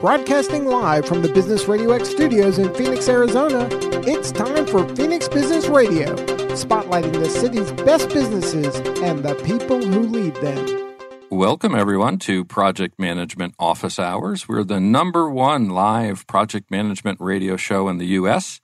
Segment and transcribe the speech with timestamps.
[0.00, 3.66] Broadcasting live from the Business Radio X studios in Phoenix, Arizona,
[4.06, 6.14] it's time for Phoenix Business Radio,
[6.54, 10.98] spotlighting the city's best businesses and the people who lead them.
[11.30, 14.46] Welcome, everyone, to Project Management Office Hours.
[14.46, 18.60] We're the number one live project management radio show in the U.S.,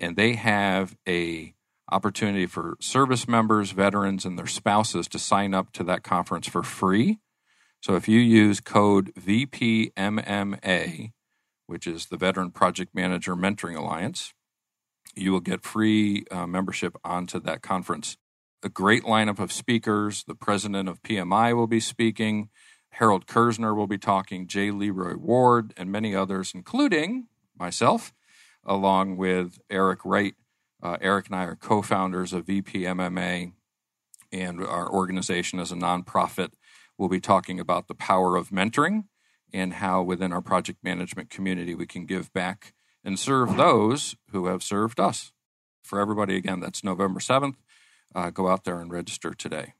[0.00, 1.54] and they have a
[1.92, 6.62] opportunity for service members, veterans, and their spouses to sign up to that conference for
[6.62, 7.18] free.
[7.80, 11.12] So if you use code VPMMA,
[11.66, 14.34] which is the Veteran Project Manager Mentoring Alliance,
[15.14, 18.16] you will get free uh, membership onto that conference.
[18.62, 20.24] A great lineup of speakers.
[20.24, 22.50] The president of PMI will be speaking.
[22.90, 24.46] Harold Kerzner will be talking.
[24.46, 24.70] J.
[24.70, 28.12] Leroy Ward and many others, including myself,
[28.64, 30.34] along with Eric Wright.
[30.82, 33.52] Uh, Eric and I are co founders of VPMMA,
[34.32, 36.52] and our organization is a nonprofit.
[36.96, 39.04] We'll be talking about the power of mentoring
[39.52, 42.72] and how within our project management community we can give back
[43.04, 45.32] and serve those who have served us.
[45.82, 47.56] For everybody, again, that's November 7th.
[48.14, 49.74] Uh, go out there and register today.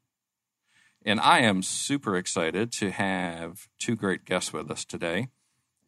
[1.05, 5.29] And I am super excited to have two great guests with us today.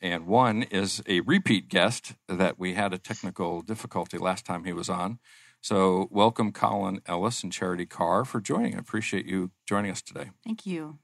[0.02, 4.72] And one is a repeat guest that we had a technical difficulty last time he
[4.72, 5.20] was on.
[5.60, 8.74] So, welcome Colin Ellis and Charity Carr for joining.
[8.74, 10.32] I appreciate you joining us today.
[10.44, 10.98] Thank you.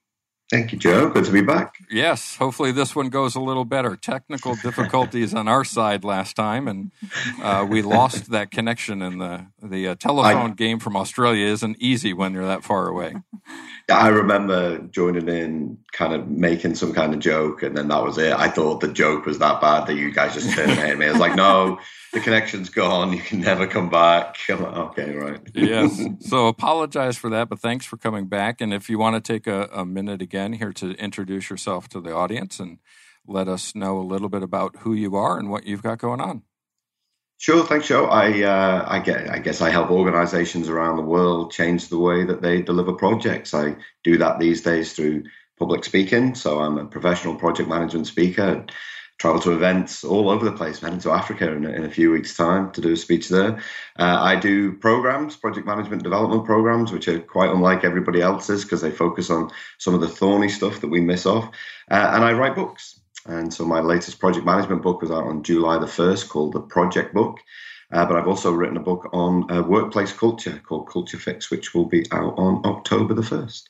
[0.50, 1.10] Thank you, Joe.
[1.10, 1.74] Good to be back.
[1.90, 3.96] Yes, hopefully this one goes a little better.
[3.96, 6.90] Technical difficulties on our side last time, and
[7.42, 9.02] uh, we lost that connection.
[9.02, 12.88] And the the uh, telephone I, game from Australia isn't easy when you're that far
[12.88, 13.16] away.
[13.90, 18.16] I remember joining in, kind of making some kind of joke, and then that was
[18.16, 18.32] it.
[18.32, 21.06] I thought the joke was that bad that you guys just terminated me.
[21.06, 21.78] I was like, no,
[22.18, 23.12] the connection's gone.
[23.12, 24.36] You can never come back.
[24.48, 25.40] Like, okay, right.
[25.54, 26.00] yes.
[26.20, 28.60] So apologize for that, but thanks for coming back.
[28.60, 32.00] And if you want to take a, a, minute again here to introduce yourself to
[32.00, 32.78] the audience and
[33.26, 36.20] let us know a little bit about who you are and what you've got going
[36.20, 36.42] on.
[37.38, 38.06] Sure, thanks, Joe.
[38.06, 42.24] I uh, I get I guess I help organisations around the world change the way
[42.24, 43.54] that they deliver projects.
[43.54, 45.22] I do that these days through
[45.56, 46.34] public speaking.
[46.34, 48.66] So I'm a professional project management speaker
[49.18, 52.36] travel to events all over the place, heading to Africa in, in, a few weeks'
[52.36, 53.56] time to do a speech there.
[53.98, 58.80] Uh, I do programs, project management development programs, which are quite unlike everybody else's because
[58.80, 61.46] they focus on some of the thorny stuff that we miss off.
[61.90, 63.00] Uh, and I write books.
[63.26, 66.60] And so my latest project management book was out on July the 1st called The
[66.60, 67.38] Project Book.
[67.90, 71.74] Uh, but I've also written a book on uh, workplace culture called Culture Fix, which
[71.74, 73.62] will be out on October the 1st.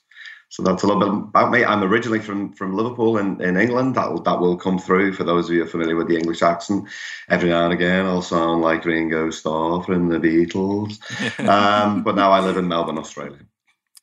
[0.51, 1.65] So that's a little bit about me.
[1.65, 3.95] I'm originally from from Liverpool in, in England.
[3.97, 6.89] That will, that will come through for those of you familiar with the English accent.
[7.29, 10.99] Every now and again, I'll sound like Ringo Starr from the Beatles.
[11.49, 13.39] um, but now I live in Melbourne, Australia.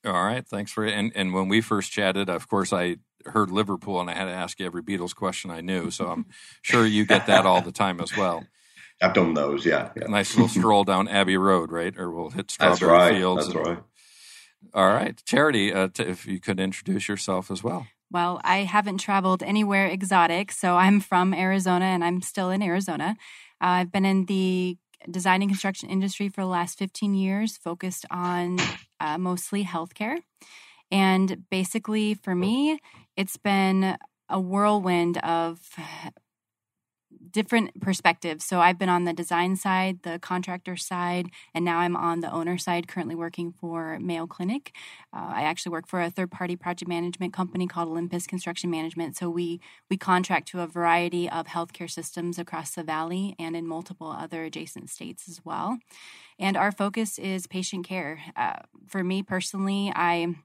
[0.05, 0.93] All right, thanks for it.
[0.93, 4.31] And and when we first chatted, of course, I heard Liverpool, and I had to
[4.31, 5.89] ask you every Beatles question I knew.
[5.89, 6.27] So I'm
[6.61, 8.45] sure you get that all the time as well.
[9.01, 9.89] I've done those, yeah.
[9.97, 10.07] yeah.
[10.07, 11.93] Nice little stroll down Abbey Road, right?
[11.97, 13.13] Or we'll hit Strawberry That's right.
[13.13, 13.47] Fields.
[13.47, 13.83] That's and, right.
[14.73, 15.21] All right.
[15.25, 17.87] Charity, uh, t- if you could introduce yourself as well.
[18.11, 23.15] Well, I haven't traveled anywhere exotic, so I'm from Arizona and I'm still in Arizona.
[23.61, 24.77] Uh, I've been in the
[25.09, 28.57] design and construction industry for the last 15 years, focused on
[28.99, 30.17] uh, mostly healthcare.
[30.91, 32.79] And basically, for me,
[33.17, 33.97] it's been
[34.29, 35.59] a whirlwind of
[37.31, 38.45] different perspectives.
[38.45, 42.31] So I've been on the design side, the contractor side, and now I'm on the
[42.31, 44.73] owner side, currently working for Mayo Clinic.
[45.13, 49.17] Uh, I actually work for a third party project management company called Olympus Construction Management.
[49.17, 53.67] So we, we contract to a variety of healthcare systems across the valley and in
[53.67, 55.79] multiple other adjacent states as well.
[56.37, 58.19] And our focus is patient care.
[58.35, 58.57] Uh,
[58.87, 60.35] for me personally, I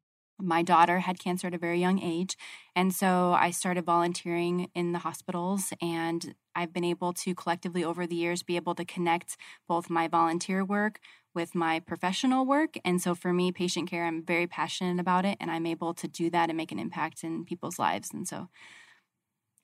[0.40, 2.36] my daughter had cancer at a very young age.
[2.74, 8.06] And so I started volunteering in the hospitals, and I've been able to collectively over
[8.06, 9.36] the years be able to connect
[9.68, 11.00] both my volunteer work
[11.34, 12.76] with my professional work.
[12.84, 16.08] And so for me, patient care, I'm very passionate about it, and I'm able to
[16.08, 18.10] do that and make an impact in people's lives.
[18.12, 18.48] And so.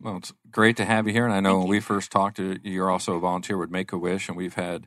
[0.00, 1.25] Well, it's great to have you here.
[1.25, 3.99] And I know when we first talked, uh, you're also a volunteer with Make a
[3.99, 4.87] Wish, and we've had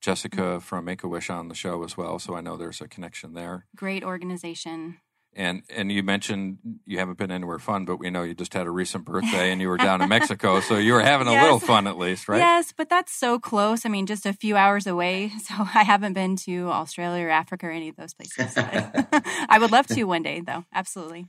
[0.00, 0.58] Jessica mm-hmm.
[0.58, 2.18] from Make a Wish on the show as well.
[2.18, 3.66] So I know there's a connection there.
[3.74, 4.98] Great organization.
[5.36, 8.66] And and you mentioned you haven't been anywhere fun, but we know you just had
[8.66, 11.42] a recent birthday and you were down in Mexico, so you were having a yes.
[11.44, 12.38] little fun at least, right?
[12.38, 13.86] Yes, but that's so close.
[13.86, 15.32] I mean, just a few hours away.
[15.40, 18.54] So I haven't been to Australia or Africa or any of those places.
[18.56, 20.64] I would love to one day, though.
[20.72, 21.26] Absolutely.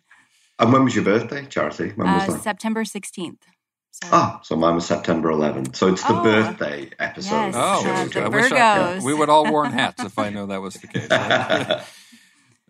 [0.59, 1.93] And when was your birthday, Charity?
[1.95, 2.43] When was uh, that?
[2.43, 3.43] September sixteenth.
[3.91, 4.07] So.
[4.11, 5.75] Ah, so mine was September 11th.
[5.75, 7.47] So it's the oh, birthday episode.
[7.47, 10.45] Yes, oh, uh, the I wish I, we would all worn hats if I know
[10.47, 11.07] that was the case.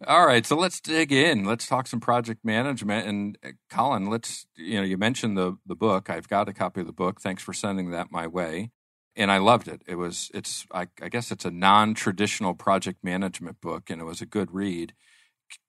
[0.07, 1.45] All right, so let's dig in.
[1.45, 3.07] Let's talk some project management.
[3.07, 6.09] And uh, Colin, let's you know you mentioned the the book.
[6.09, 7.21] I've got a copy of the book.
[7.21, 8.71] Thanks for sending that my way,
[9.15, 9.83] and I loved it.
[9.87, 14.05] It was it's I, I guess it's a non traditional project management book, and it
[14.05, 14.93] was a good read.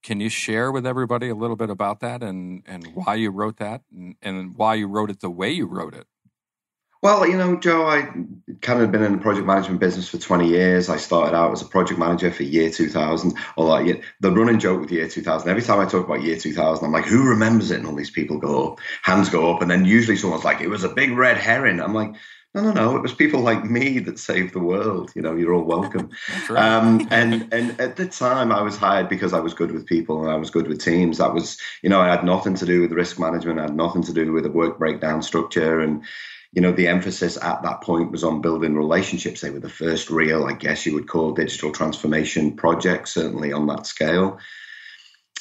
[0.05, 3.58] Can you share with everybody a little bit about that and and why you wrote
[3.58, 6.06] that and, and why you wrote it the way you wrote it?
[7.02, 8.12] Well, you know, Joe, I
[8.60, 10.88] kind of been in the project management business for 20 years.
[10.88, 13.37] I started out as a project manager for year 2000.
[13.56, 16.84] Or like the running joke with year 2000, every time I talk about year 2000,
[16.84, 17.78] I'm like, who remembers it?
[17.78, 19.62] And all these people go up, hands go up.
[19.62, 21.81] And then usually someone's like, it was a big red herring.
[21.81, 22.14] I'm like,
[22.54, 22.96] no, no, no.
[22.96, 25.10] It was people like me that saved the world.
[25.16, 26.10] You know, you're all welcome.
[26.50, 26.62] right.
[26.62, 30.22] um, and and at the time, I was hired because I was good with people
[30.22, 31.19] and I was good with teams.
[31.19, 33.58] That was, you know, I had nothing to do with risk management.
[33.58, 35.81] I had nothing to do with the work breakdown structure.
[35.81, 36.05] And
[36.52, 39.40] you know, the emphasis at that point was on building relationships.
[39.40, 43.66] They were the first real, I guess you would call, digital transformation project, certainly on
[43.69, 44.38] that scale.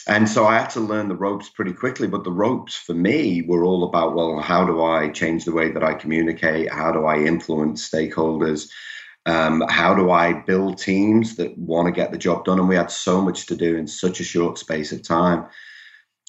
[0.08, 2.08] And so I had to learn the ropes pretty quickly.
[2.08, 5.72] But the ropes for me were all about, well, how do I change the way
[5.72, 6.72] that I communicate?
[6.72, 8.70] How do I influence stakeholders?
[9.26, 12.58] Um, how do I build teams that want to get the job done?
[12.58, 15.46] And we had so much to do in such a short space of time.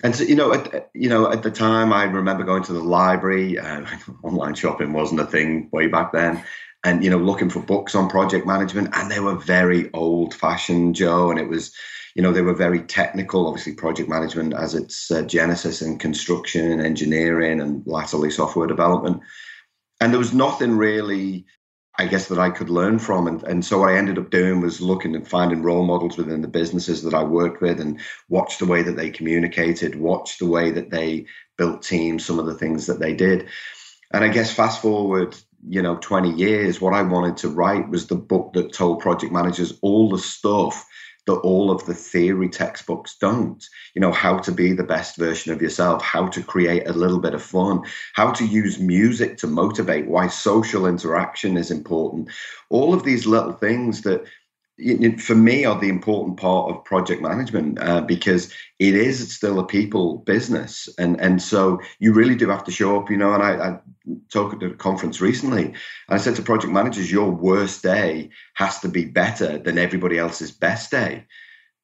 [0.02, 2.82] And so, you know, at, you know, at the time, I remember going to the
[2.82, 3.58] library.
[3.58, 3.86] Uh,
[4.22, 6.42] online shopping wasn't a thing way back then,
[6.84, 11.30] and you know, looking for books on project management, and they were very old-fashioned, Joe.
[11.30, 11.72] And it was,
[12.14, 13.46] you know, they were very technical.
[13.46, 19.20] Obviously, project management as its uh, genesis in construction and engineering, and latterly software development.
[20.00, 21.46] And there was nothing really
[21.98, 23.26] I guess that I could learn from.
[23.26, 26.40] And, and so what I ended up doing was looking and finding role models within
[26.40, 30.46] the businesses that I worked with and watch the way that they communicated, watch the
[30.46, 31.26] way that they
[31.58, 33.48] built teams, some of the things that they did.
[34.12, 35.36] And I guess fast forward,
[35.68, 39.32] you know, 20 years, what I wanted to write was the book that told project
[39.32, 40.86] managers all the stuff
[41.26, 43.64] that all of the theory textbooks don't.
[43.94, 47.20] You know, how to be the best version of yourself, how to create a little
[47.20, 47.82] bit of fun,
[48.14, 52.30] how to use music to motivate, why social interaction is important.
[52.70, 54.24] All of these little things that
[55.18, 59.66] for me are the important part of project management uh, because it is still a
[59.66, 60.88] people business.
[60.98, 63.78] And and so you really do have to show up you know and I, I
[64.30, 65.76] talked at a conference recently and
[66.08, 70.50] I said to project managers your worst day has to be better than everybody else's
[70.50, 71.26] best day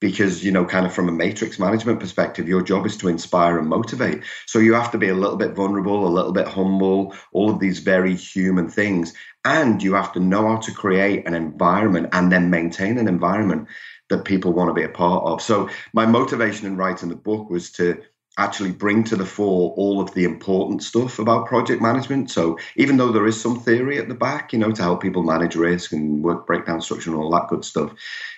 [0.01, 3.59] because you know kind of from a matrix management perspective your job is to inspire
[3.59, 4.23] and motivate.
[4.47, 7.61] So you have to be a little bit vulnerable a little bit humble all of
[7.61, 9.13] these very human things.
[9.45, 13.69] And you have to know how to create an environment and then maintain an environment
[14.11, 15.43] that people want to be a part of.
[15.43, 18.03] So my motivation in writing the book was to
[18.39, 22.31] actually bring to the fore all of the important stuff about project management.
[22.31, 25.23] So even though there is some theory at the back, you know, to help people
[25.23, 27.93] manage risk and work breakdown structure and all that good stuff,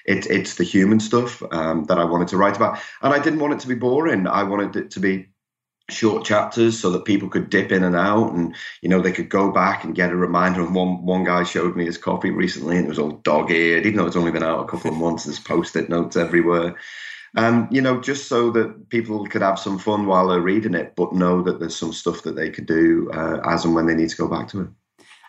[0.07, 2.80] it, it's the human stuff um, that I wanted to write about.
[3.02, 4.26] And I didn't want it to be boring.
[4.26, 5.28] I wanted it to be
[5.90, 9.28] short chapters so that people could dip in and out and you know they could
[9.28, 12.76] go back and get a reminder and one one guy showed me his copy recently
[12.76, 15.25] and it was all dog-eared even though it's only been out a couple of months
[15.25, 16.76] there's post-it notes everywhere
[17.37, 20.94] um, you know, just so that people could have some fun while they're reading it,
[20.96, 23.94] but know that there's some stuff that they could do uh, as and when they
[23.94, 24.68] need to go back to it.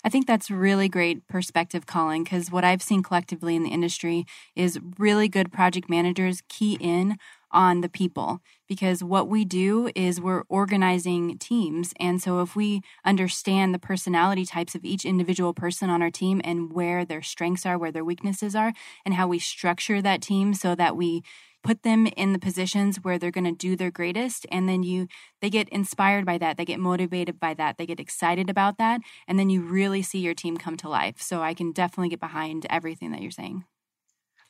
[0.03, 4.25] I think that's really great perspective, Colin, because what I've seen collectively in the industry
[4.55, 7.17] is really good project managers key in
[7.51, 11.93] on the people because what we do is we're organizing teams.
[11.99, 16.41] And so if we understand the personality types of each individual person on our team
[16.43, 18.73] and where their strengths are, where their weaknesses are,
[19.05, 21.23] and how we structure that team so that we
[21.63, 25.07] put them in the positions where they're going to do their greatest and then you
[25.41, 29.01] they get inspired by that they get motivated by that they get excited about that
[29.27, 32.19] and then you really see your team come to life so i can definitely get
[32.19, 33.63] behind everything that you're saying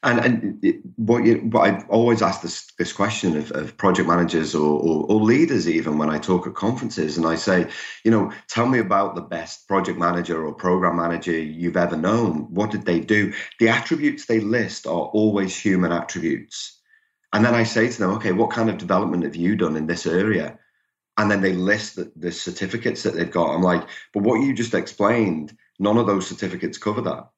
[0.03, 4.55] and, and what, you, what I always ask this this question of, of project managers
[4.55, 7.67] or, or, or, leaders, even when I talk at conferences, and I say,
[8.03, 12.47] you know, tell me about the best project manager or program manager you've ever known.
[12.51, 13.31] What did they do?
[13.59, 16.80] The attributes they list are always human attributes.
[17.33, 19.87] And then I say to them, okay, what kind of development have you done in
[19.87, 20.59] this area?
[21.17, 23.53] And then they list the, the certificates that they've got.
[23.53, 27.29] I'm like, but what you just explained, none of those certificates cover that.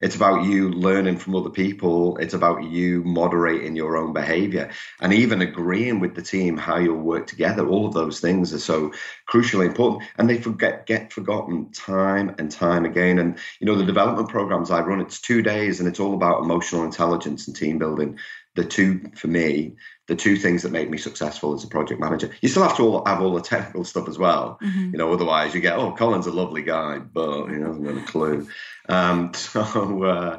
[0.00, 2.18] It's about you learning from other people.
[2.18, 6.98] It's about you moderating your own behavior and even agreeing with the team how you'll
[6.98, 7.66] work together.
[7.66, 8.92] All of those things are so
[9.30, 13.18] crucially important and they forget get forgotten time and time again.
[13.18, 16.42] And you know, the development programs I run, it's two days and it's all about
[16.42, 18.18] emotional intelligence and team building
[18.54, 19.74] the two for me
[20.06, 22.82] the two things that make me successful as a project manager you still have to
[22.82, 24.90] all, have all the technical stuff as well mm-hmm.
[24.92, 28.02] you know otherwise you get oh colin's a lovely guy but he hasn't got a
[28.02, 28.46] clue
[28.88, 30.38] um, so uh,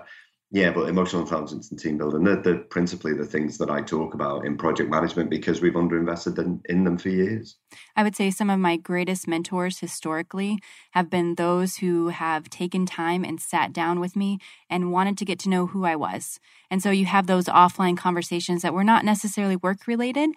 [0.51, 4.13] yeah, but emotional intelligence and team building, they're, they're, principally the things that I talk
[4.13, 7.57] about in project management because we've underinvested in, in them for years.
[7.95, 10.59] I would say some of my greatest mentors historically
[10.91, 15.25] have been those who have taken time and sat down with me and wanted to
[15.25, 16.39] get to know who I was.
[16.69, 20.29] And so you have those offline conversations that were not necessarily work related,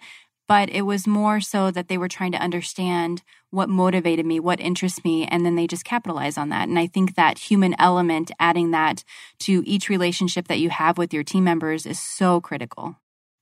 [0.49, 4.59] but it was more so that they were trying to understand what motivated me, what
[4.59, 6.67] interests me, and then they just capitalize on that.
[6.67, 9.03] And I think that human element, adding that
[9.41, 12.95] to each relationship that you have with your team members is so critical.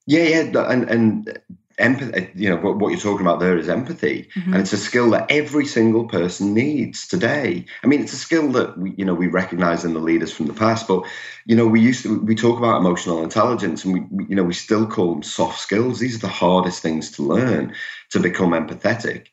[0.06, 1.40] Yeah, yeah, and and
[1.78, 4.28] empathy you know what, what you're talking about there is empathy.
[4.36, 4.54] Mm-hmm.
[4.54, 7.66] and it's a skill that every single person needs today.
[7.84, 10.48] I mean it's a skill that we you know we recognize in the leaders from
[10.48, 11.04] the past but
[11.46, 14.44] you know we used to we talk about emotional intelligence and we, we you know
[14.44, 16.00] we still call them soft skills.
[16.00, 17.74] These are the hardest things to learn
[18.10, 19.28] to become empathetic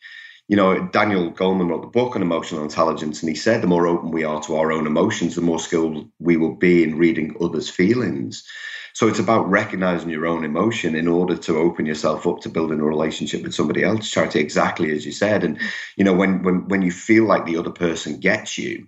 [0.49, 3.87] you know, Daniel Goleman wrote the book on emotional intelligence, and he said the more
[3.87, 7.35] open we are to our own emotions, the more skilled we will be in reading
[7.41, 8.45] others' feelings.
[8.93, 12.79] So it's about recognizing your own emotion in order to open yourself up to building
[12.79, 15.43] a relationship with somebody else, Charity, exactly as you said.
[15.43, 15.59] And,
[15.97, 18.87] you know, when, when, when you feel like the other person gets you,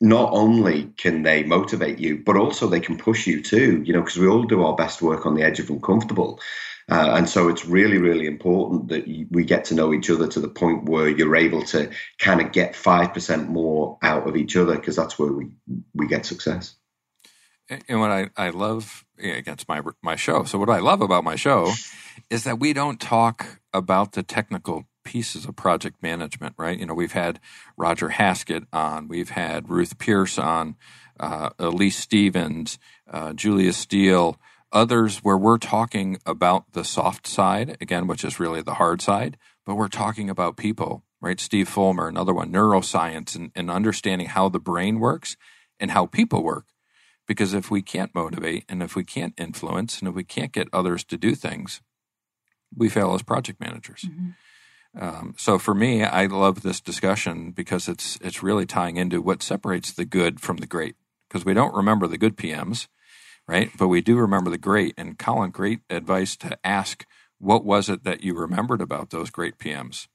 [0.00, 4.00] not only can they motivate you, but also they can push you too, you know,
[4.00, 6.40] because we all do our best work on the edge of uncomfortable.
[6.88, 10.38] Uh, and so it's really, really important that we get to know each other to
[10.38, 14.76] the point where you're able to kind of get 5% more out of each other
[14.76, 15.48] because that's where we,
[15.94, 16.76] we get success
[17.68, 20.44] and what I, I love against my my show.
[20.44, 21.72] So what I love about my show
[22.30, 26.78] is that we don't talk about the technical pieces of project management, right?
[26.78, 27.40] You know, we've had
[27.76, 30.76] Roger Haskett on, we've had Ruth Pierce on,
[31.20, 32.78] uh, Elise Stevens,
[33.10, 34.38] uh, Julia Steele,
[34.72, 39.36] others where we're talking about the soft side again, which is really the hard side,
[39.64, 41.40] but we're talking about people, right?
[41.40, 45.36] Steve Fulmer, another one, neuroscience, and, and understanding how the brain works
[45.78, 46.66] and how people work
[47.26, 50.68] because if we can't motivate and if we can't influence and if we can't get
[50.72, 51.82] others to do things,
[52.74, 54.02] we fail as project managers.
[54.02, 54.30] Mm-hmm.
[54.98, 59.42] Um, so for me, I love this discussion because it's it's really tying into what
[59.42, 60.96] separates the good from the great.
[61.28, 62.86] Because we don't remember the good PMs,
[63.48, 63.70] right?
[63.78, 64.94] But we do remember the great.
[64.96, 67.06] And Colin, great advice to ask
[67.38, 70.08] what was it that you remembered about those great PMs.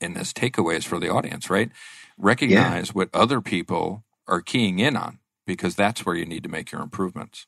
[0.00, 1.70] And this takeaways for the audience, right?
[2.18, 2.92] Recognize yeah.
[2.92, 6.80] what other people are keying in on because that's where you need to make your
[6.80, 7.46] improvements.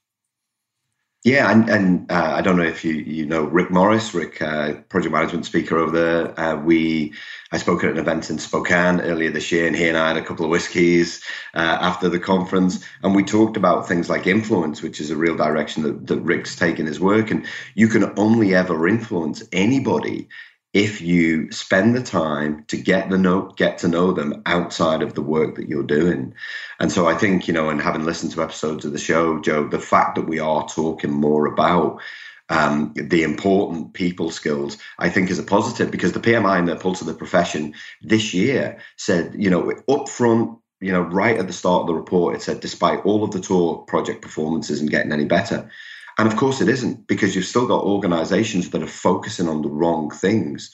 [1.24, 4.74] Yeah, and, and uh, I don't know if you you know Rick Morris, Rick, uh,
[4.88, 6.40] project management speaker over there.
[6.40, 7.12] Uh, we
[7.52, 10.16] I spoke at an event in Spokane earlier this year, and he and I had
[10.16, 11.22] a couple of whiskeys
[11.54, 15.36] uh, after the conference, and we talked about things like influence, which is a real
[15.36, 17.30] direction that, that Rick's taken his work.
[17.32, 17.44] And
[17.74, 20.28] you can only ever influence anybody
[20.76, 25.14] if you spend the time to get the know, get to know them outside of
[25.14, 26.34] the work that you're doing.
[26.78, 29.66] And so I think, you know, and having listened to episodes of the show, Joe,
[29.66, 32.02] the fact that we are talking more about
[32.50, 36.76] um, the important people skills, I think is a positive because the PMI and the
[36.76, 41.46] Pulse of the Profession this year said, you know, up front, you know, right at
[41.46, 44.90] the start of the report, it said, despite all of the tour project performance isn't
[44.90, 45.70] getting any better.
[46.18, 49.68] And of course, it isn't because you've still got organizations that are focusing on the
[49.68, 50.70] wrong things.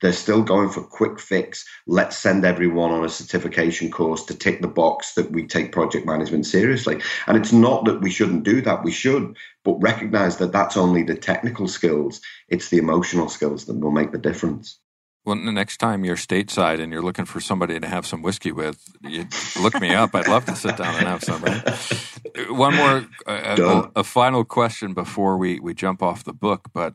[0.00, 1.64] They're still going for quick fix.
[1.86, 6.06] Let's send everyone on a certification course to tick the box that we take project
[6.06, 7.00] management seriously.
[7.26, 8.84] And it's not that we shouldn't do that.
[8.84, 12.20] We should, but recognize that that's only the technical skills.
[12.48, 14.78] It's the emotional skills that will make the difference.
[15.24, 18.52] Well, the next time you're stateside and you're looking for somebody to have some whiskey
[18.52, 19.26] with, you
[19.58, 20.14] look me up.
[20.14, 21.42] I'd love to sit down and have some.
[21.42, 22.50] Right?
[22.50, 26.68] One more, uh, a, a, final question before we, we jump off the book.
[26.74, 26.94] But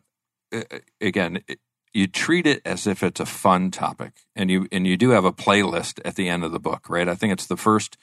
[0.53, 0.61] uh,
[1.01, 1.43] again,
[1.93, 5.25] you treat it as if it's a fun topic, and you and you do have
[5.25, 7.07] a playlist at the end of the book, right?
[7.07, 7.97] I think it's the first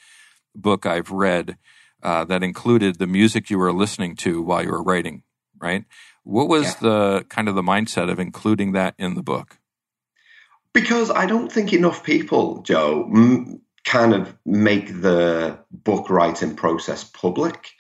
[0.55, 1.57] book I've read
[2.03, 5.23] uh, that included the music you were listening to while you were writing,
[5.61, 5.85] right?
[6.25, 6.81] What was yeah.
[6.81, 9.59] the kind of the mindset of including that in the book?
[10.77, 17.03] Because I don't think enough people, Joe, m- kind of make the book writing process
[17.03, 17.71] public.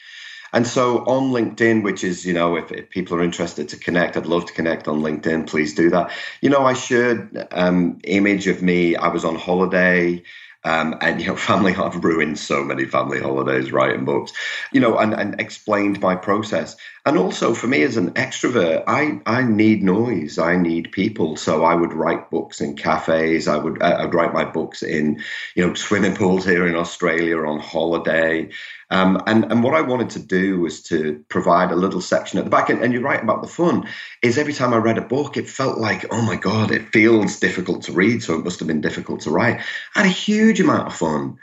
[0.54, 4.16] And so on LinkedIn, which is, you know, if, if, people are interested to connect,
[4.16, 5.46] I'd love to connect on LinkedIn.
[5.46, 6.10] Please do that.
[6.40, 8.96] You know, I shared um, image of me.
[8.96, 10.22] I was on holiday.
[10.64, 14.32] Um, and you know, family I've ruined so many family holidays writing books,
[14.72, 16.76] you know, and, and explained my process.
[17.06, 20.38] And also for me as an extrovert, I, I need noise.
[20.38, 21.36] I need people.
[21.36, 23.46] So I would write books in cafes.
[23.46, 25.22] I would uh, I'd write my books in,
[25.54, 28.50] you know, swimming pools here in Australia on holiday.
[28.90, 32.44] Um, and, and what I wanted to do was to provide a little section at
[32.44, 32.70] the back.
[32.70, 33.88] And, and you're right about the fun,
[34.22, 37.38] is every time I read a book, it felt like, oh my God, it feels
[37.38, 38.24] difficult to read.
[38.24, 39.60] So it must have been difficult to write.
[39.94, 41.38] I had a huge amount of fun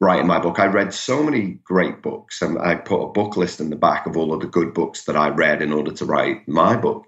[0.00, 0.58] writing my book.
[0.58, 4.06] I read so many great books, and I put a book list in the back
[4.06, 7.06] of all of the good books that I read in order to write my book.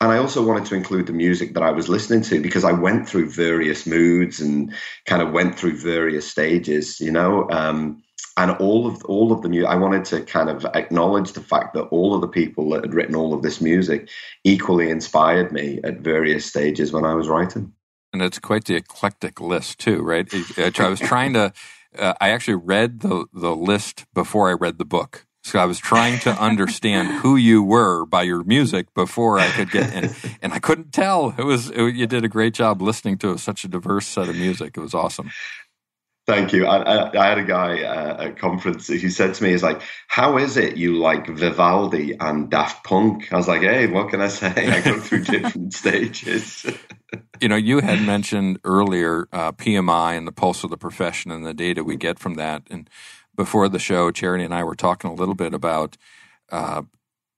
[0.00, 2.72] And I also wanted to include the music that I was listening to because I
[2.72, 4.74] went through various moods and
[5.06, 7.48] kind of went through various stages, you know.
[7.50, 8.02] Um,
[8.36, 11.74] and all of all of the new i wanted to kind of acknowledge the fact
[11.74, 14.08] that all of the people that had written all of this music
[14.44, 17.72] equally inspired me at various stages when i was writing
[18.12, 20.32] and it's quite the eclectic list too right
[20.78, 21.52] i was trying to
[21.98, 25.78] uh, i actually read the the list before i read the book so I was
[25.78, 30.52] trying to understand who you were by your music before I could get in, and
[30.52, 31.34] I couldn't tell.
[31.36, 34.36] It was it, you did a great job listening to such a diverse set of
[34.36, 34.76] music.
[34.76, 35.30] It was awesome.
[36.24, 36.66] Thank you.
[36.66, 39.62] I, I, I, had a guy uh, at a conference who said to me, "Is
[39.64, 44.10] like, how is it you like Vivaldi and Daft Punk?" I was like, "Hey, what
[44.10, 44.52] can I say?
[44.68, 46.64] I go through different stages."
[47.40, 51.44] you know, you had mentioned earlier uh, PMI and the pulse of the profession and
[51.44, 52.62] the data we get from that.
[52.70, 52.88] And
[53.34, 55.96] before the show, Charity and I were talking a little bit about
[56.52, 56.82] uh,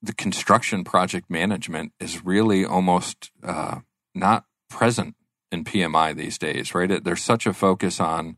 [0.03, 3.81] the construction project management is really almost uh,
[4.15, 5.15] not present
[5.51, 7.03] in PMI these days, right?
[7.03, 8.37] There's such a focus on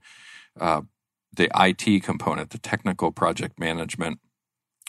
[0.60, 0.82] uh,
[1.34, 4.18] the IT component, the technical project management,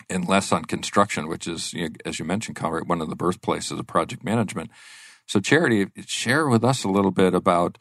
[0.10, 3.16] and less on construction, which is, you know, as you mentioned, Conrad, one of the
[3.16, 4.70] birthplaces of project management.
[5.26, 7.78] So, Charity, share with us a little bit about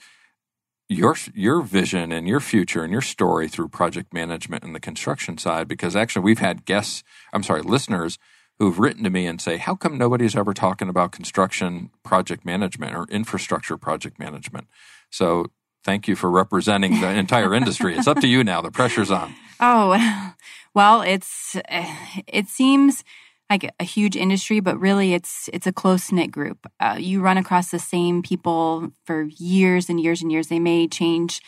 [0.88, 5.38] your your vision and your future and your story through project management and the construction
[5.38, 5.68] side.
[5.68, 8.18] Because actually, we've had guests, I'm sorry, listeners
[8.58, 12.94] who've written to me and say, "How come nobody's ever talking about construction project management
[12.94, 14.68] or infrastructure project management?"
[15.10, 15.46] So,
[15.86, 17.96] thank you for representing the entire industry.
[17.96, 18.60] It's up to you now.
[18.60, 19.34] The pressure's on.
[19.60, 20.32] Oh,
[20.74, 21.56] well, it's
[22.26, 23.04] it seems
[23.48, 26.66] like a huge industry, but really it's it's a close knit group.
[26.80, 30.48] Uh, you run across the same people for years and years and years.
[30.48, 31.40] They may change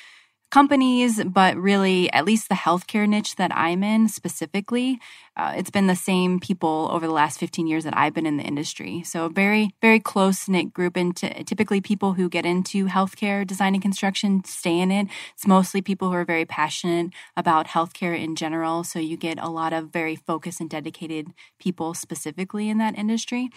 [0.50, 4.98] companies, but really, at least the healthcare niche that I'm in specifically,
[5.36, 8.38] uh, it's been the same people over the last 15 years that I've been in
[8.38, 9.02] the industry.
[9.04, 10.96] So, a very, very close knit group.
[10.96, 15.08] And t- typically, people who get into healthcare design and construction stay in it.
[15.34, 18.84] It's mostly people who are very passionate about healthcare in general.
[18.84, 23.50] So, you get a lot of very focused and dedicated people specifically in that industry.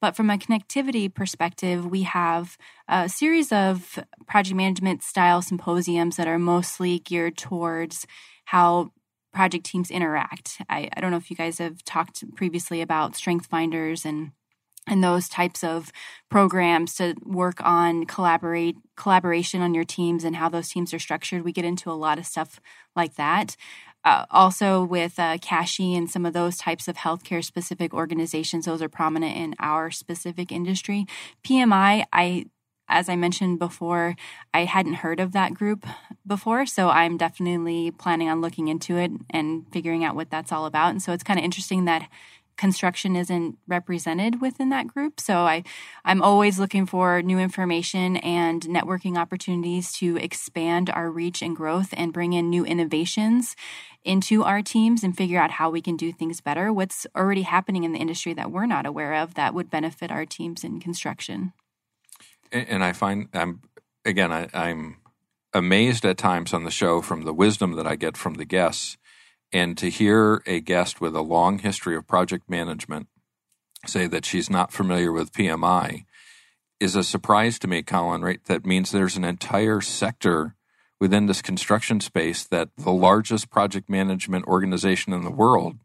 [0.00, 2.56] But from a connectivity perspective, we have
[2.88, 8.06] a series of project management style symposiums that are mostly geared towards
[8.46, 8.92] how
[9.32, 10.60] project teams interact.
[10.68, 14.32] I, I don't know if you guys have talked previously about strength finders and
[14.86, 15.92] and those types of
[16.30, 21.44] programs to work on collaborate collaboration on your teams and how those teams are structured.
[21.44, 22.60] We get into a lot of stuff
[22.96, 23.56] like that
[24.04, 28.82] uh, also with uh, CASHI and some of those types of healthcare specific organizations, those
[28.82, 31.06] are prominent in our specific industry.
[31.44, 32.46] PMI, I
[32.90, 34.16] as I mentioned before,
[34.52, 35.86] I hadn't heard of that group
[36.26, 40.66] before, so I'm definitely planning on looking into it and figuring out what that's all
[40.66, 40.90] about.
[40.90, 42.08] And so it's kind of interesting that
[42.60, 45.18] construction isn't represented within that group.
[45.18, 45.64] So I,
[46.04, 51.94] I'm always looking for new information and networking opportunities to expand our reach and growth
[51.96, 53.56] and bring in new innovations
[54.04, 56.70] into our teams and figure out how we can do things better.
[56.70, 60.26] What's already happening in the industry that we're not aware of that would benefit our
[60.26, 61.54] teams in construction.
[62.52, 63.62] And I find I'm
[64.04, 64.96] again I, I'm
[65.54, 68.98] amazed at times on the show from the wisdom that I get from the guests,
[69.52, 73.08] and to hear a guest with a long history of project management
[73.86, 76.04] say that she's not familiar with PMI
[76.78, 78.22] is a surprise to me, Colin.
[78.22, 78.44] Right?
[78.44, 80.54] That means there's an entire sector
[81.00, 85.78] within this construction space that the largest project management organization in the world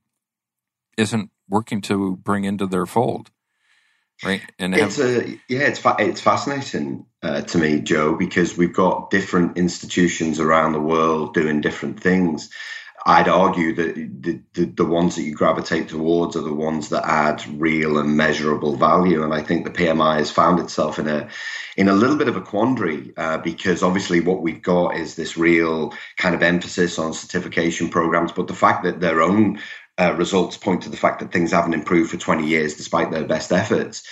[0.98, 3.32] isn't working to bring into their fold
[4.24, 8.58] right and it's have, a yeah it's fa- it's fascinating uh, to me joe because
[8.58, 12.50] we've got different institutions around the world doing different things
[13.08, 17.06] I'd argue that the, the, the, ones that you gravitate towards are the ones that
[17.06, 19.24] add real and measurable value.
[19.24, 21.30] And I think the PMI has found itself in a
[21.78, 25.38] in a little bit of a quandary uh, because obviously what we've got is this
[25.38, 29.60] real kind of emphasis on certification programs, but the fact that their own
[30.00, 33.26] uh, results point to the fact that things haven't improved for 20 years despite their
[33.26, 34.04] best efforts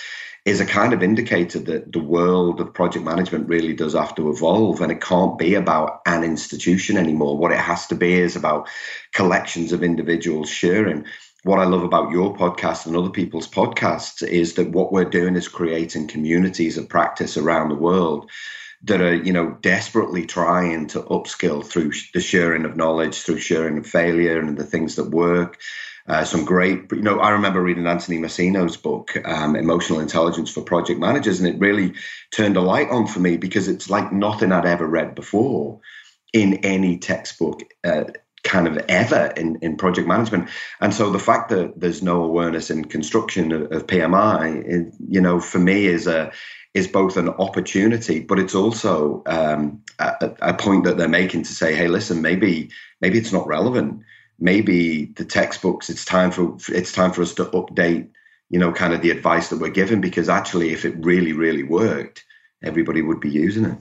[0.44, 4.30] is a kind of indicator that the world of project management really does have to
[4.30, 7.38] evolve and it can't be about an institution anymore.
[7.38, 8.68] What it has to be is about
[9.14, 11.06] collections of individuals sharing.
[11.44, 15.34] What I love about your podcast and other people's podcasts is that what we're doing
[15.34, 18.30] is creating communities of practice around the world
[18.84, 23.78] that are, you know, desperately trying to upskill through the sharing of knowledge, through sharing
[23.78, 25.58] of failure and the things that work,
[26.06, 30.60] uh, some great, you know, I remember reading Anthony Mersino's book, um, Emotional Intelligence for
[30.60, 31.94] Project Managers, and it really
[32.30, 35.80] turned a light on for me because it's like nothing I'd ever read before
[36.32, 37.62] in any textbook.
[37.82, 38.04] Uh,
[38.42, 40.50] kind of ever in, in project management.
[40.78, 45.22] And so the fact that there's no awareness in construction of, of PMI, it, you
[45.22, 46.30] know, for me is a
[46.74, 51.52] is both an opportunity, but it's also um, a, a, point that they're making to
[51.52, 54.02] say, hey, listen, maybe maybe it's not relevant
[54.38, 58.08] maybe the textbooks it's time for it's time for us to update
[58.50, 61.62] you know kind of the advice that we're given because actually if it really really
[61.62, 62.24] worked
[62.62, 63.78] everybody would be using it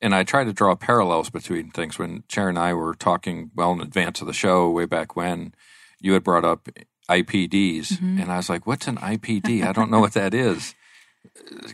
[0.00, 1.98] and I try to draw parallels between things.
[1.98, 5.54] When Chair and I were talking well in advance of the show, way back when,
[6.02, 6.68] you had brought up
[7.08, 8.20] IPDs, mm-hmm.
[8.20, 9.66] and I was like, "What's an IPD?
[9.66, 10.74] I don't know what that is."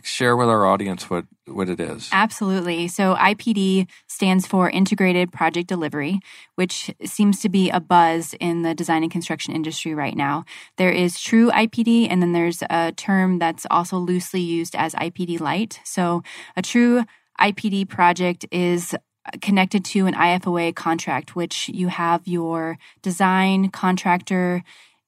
[0.03, 2.09] Share with our audience what, what it is.
[2.11, 2.87] Absolutely.
[2.87, 6.19] So, IPD stands for Integrated Project Delivery,
[6.55, 10.45] which seems to be a buzz in the design and construction industry right now.
[10.77, 15.39] There is true IPD, and then there's a term that's also loosely used as IPD
[15.39, 15.79] Light.
[15.83, 16.23] So,
[16.55, 17.03] a true
[17.39, 18.95] IPD project is
[19.41, 24.63] connected to an IFOA contract, which you have your design contractor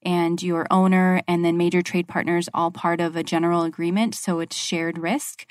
[0.06, 4.15] and your owner and then major trade partners all part of a general agreement.
[4.15, 5.46] So it's shared risk.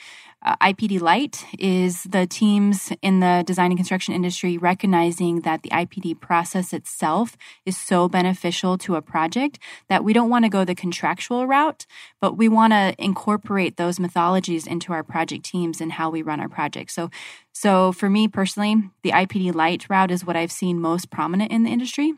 [0.46, 5.70] Uh, IPD Light is the teams in the design and construction industry recognizing that the
[5.70, 10.62] IPD process itself is so beneficial to a project that we don't want to go
[10.62, 11.86] the contractual route,
[12.20, 16.40] but we want to incorporate those mythologies into our project teams and how we run
[16.40, 16.94] our projects.
[16.94, 17.10] So,
[17.52, 21.62] so for me personally, the IPD Light route is what I've seen most prominent in
[21.62, 22.12] the industry.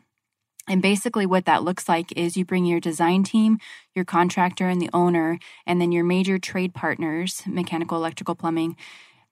[0.69, 3.57] And basically, what that looks like is you bring your design team,
[3.95, 8.75] your contractor, and the owner, and then your major trade partners mechanical, electrical, plumbing,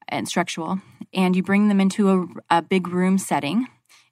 [0.08, 0.80] and structural
[1.16, 3.68] and you bring them into a, a big room setting.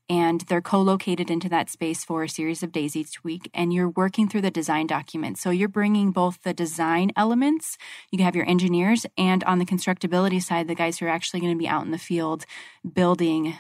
[0.10, 3.50] And they're co located into that space for a series of days each week.
[3.54, 5.38] And you're working through the design document.
[5.38, 7.78] So you're bringing both the design elements,
[8.12, 11.54] you have your engineers, and on the constructability side, the guys who are actually going
[11.54, 12.46] to be out in the field
[12.94, 13.56] building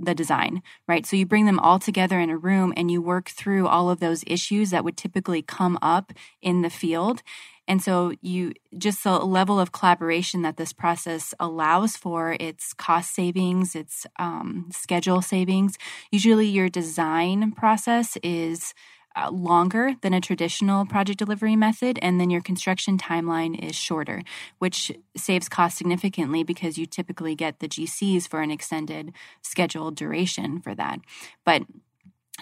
[0.00, 1.04] the design, right?
[1.04, 4.00] So you bring them all together in a room and you work through all of
[4.00, 7.22] those issues that would typically come up in the field.
[7.68, 13.14] And so you just the level of collaboration that this process allows for its cost
[13.14, 15.78] savings, its um, schedule savings.
[16.10, 18.74] Usually your design process is
[19.16, 24.22] uh, longer than a traditional project delivery method, and then your construction timeline is shorter,
[24.58, 30.60] which saves cost significantly because you typically get the GCs for an extended scheduled duration
[30.60, 31.00] for that.
[31.44, 31.62] But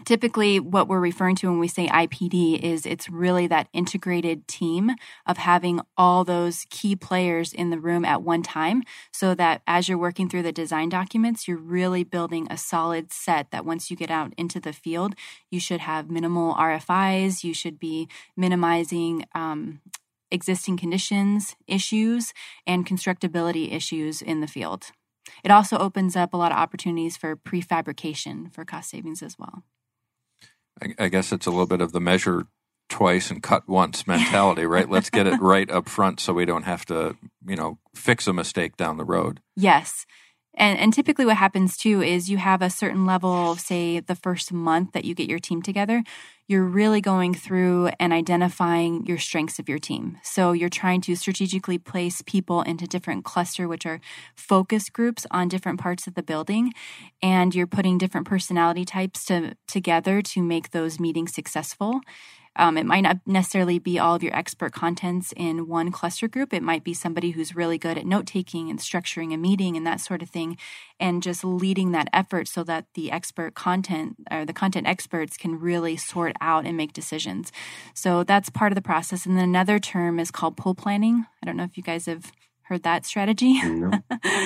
[0.04, 4.90] typically what we're referring to when we say IPD is it's really that integrated team
[5.26, 8.82] of having all those key players in the room at one time
[9.12, 13.50] so that as you're working through the design documents you're really building a solid set
[13.50, 15.14] that once you get out into the field
[15.50, 19.80] you should have minimal RFIs you should be minimizing um,
[20.30, 22.32] existing conditions issues
[22.66, 24.92] and constructability issues in the field.
[25.44, 29.62] It also opens up a lot of opportunities for prefabrication for cost savings as well
[30.80, 32.46] I, I guess it's a little bit of the measure
[32.88, 34.88] twice and cut once mentality, right?
[34.88, 38.32] Let's get it right up front so we don't have to, you know, fix a
[38.32, 39.40] mistake down the road.
[39.56, 40.06] Yes.
[40.58, 44.52] And, and typically, what happens too is you have a certain level, say, the first
[44.52, 46.02] month that you get your team together,
[46.48, 50.18] you're really going through and identifying your strengths of your team.
[50.24, 54.00] So you're trying to strategically place people into different cluster, which are
[54.34, 56.72] focus groups on different parts of the building.
[57.22, 62.00] And you're putting different personality types to, together to make those meetings successful.
[62.56, 66.52] Um, it might not necessarily be all of your expert contents in one cluster group.
[66.52, 69.86] It might be somebody who's really good at note taking and structuring a meeting and
[69.86, 70.56] that sort of thing,
[70.98, 75.58] and just leading that effort so that the expert content or the content experts can
[75.58, 77.52] really sort out and make decisions.
[77.94, 79.26] So that's part of the process.
[79.26, 81.26] And then another term is called pull planning.
[81.42, 82.32] I don't know if you guys have
[82.68, 83.62] Heard that strategy?
[83.62, 83.90] No.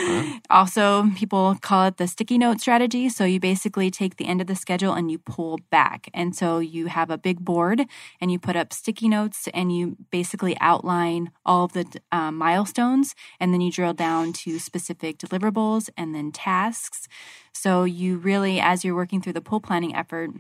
[0.50, 3.08] also, people call it the sticky note strategy.
[3.08, 6.08] So you basically take the end of the schedule and you pull back.
[6.14, 7.82] And so you have a big board
[8.20, 13.16] and you put up sticky notes and you basically outline all of the uh, milestones
[13.40, 17.08] and then you drill down to specific deliverables and then tasks.
[17.52, 20.30] So you really, as you're working through the pull planning effort,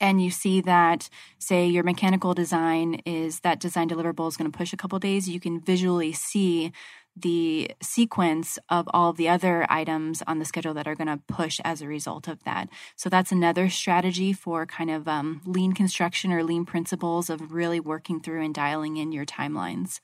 [0.00, 4.56] and you see that say your mechanical design is that design deliverable is going to
[4.56, 6.72] push a couple days you can visually see
[7.18, 11.60] the sequence of all the other items on the schedule that are going to push
[11.64, 12.68] as a result of that.
[12.94, 17.80] So that's another strategy for kind of um, lean construction or lean principles of really
[17.80, 20.00] working through and dialing in your timelines.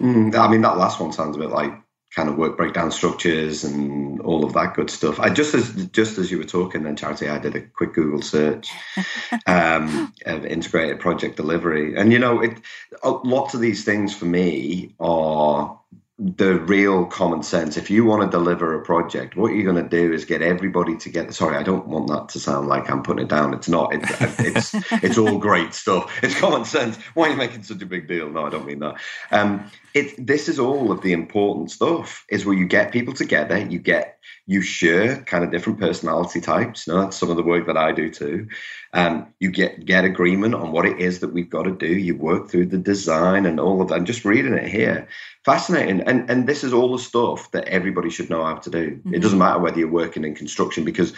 [0.00, 1.72] Mm, i mean that last one sounds a bit like
[2.16, 5.20] kind of work breakdown structures and all of that good stuff.
[5.20, 8.22] I just as just as you were talking, then Charity, I did a quick Google
[8.22, 8.70] search
[9.46, 12.56] um, of integrated project delivery, and you know, it
[13.04, 15.78] lots of these things for me are
[16.18, 17.76] the real common sense.
[17.76, 20.96] If you want to deliver a project, what you're going to do is get everybody
[20.96, 21.30] together.
[21.30, 23.52] Sorry, I don't want that to sound like I'm putting it down.
[23.52, 23.92] It's not.
[23.92, 26.10] It's it's, it's all great stuff.
[26.22, 26.96] It's common sense.
[27.12, 28.30] Why are you making such a big deal?
[28.30, 28.94] No, I don't mean that.
[29.30, 32.24] Um, it this is all of the important stuff.
[32.30, 33.58] Is where you get people together.
[33.58, 36.86] You get you share kind of different personality types.
[36.86, 38.48] You know, that's some of the work that I do too.
[38.94, 41.88] Um, you get get agreement on what it is that we've got to do.
[41.88, 43.96] You work through the design and all of that.
[43.96, 45.08] I'm just reading it here.
[45.46, 46.00] Fascinating.
[46.00, 48.90] And and this is all the stuff that everybody should know how to do.
[48.96, 49.14] Mm-hmm.
[49.14, 51.12] It doesn't matter whether you're working in construction because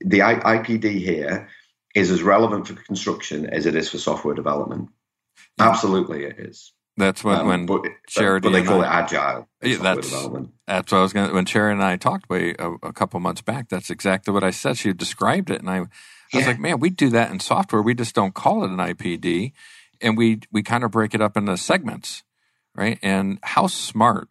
[0.00, 1.50] the I- IPD here
[1.94, 4.88] is as relevant for construction as it is for software development.
[5.58, 5.68] Yeah.
[5.68, 6.72] Absolutely, it is.
[6.96, 8.48] That's when um, when but, Charity.
[8.48, 9.48] But they call I, it agile.
[9.60, 10.10] Yeah, that's
[10.66, 11.34] that's what I was going.
[11.34, 14.52] When Charity and I talked way a, a, couple months back, that's exactly what I
[14.52, 14.78] said.
[14.78, 15.86] She described it, and I, I
[16.32, 16.38] yeah.
[16.38, 17.82] was like, "Man, we do that in software.
[17.82, 19.52] We just don't call it an IPD,
[20.00, 22.22] and we we kind of break it up into segments,
[22.76, 22.98] right?
[23.02, 24.28] And how smart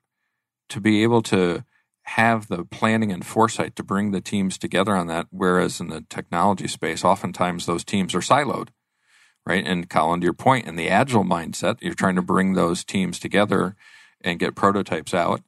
[0.69, 1.63] to be able to
[2.03, 5.27] have the planning and foresight to bring the teams together on that.
[5.31, 8.69] Whereas in the technology space, oftentimes those teams are siloed
[9.45, 9.65] right?
[9.65, 13.19] And Colin, to your point, in the agile mindset, you're trying to bring those teams
[13.19, 13.75] together
[14.21, 15.41] and get prototypes out.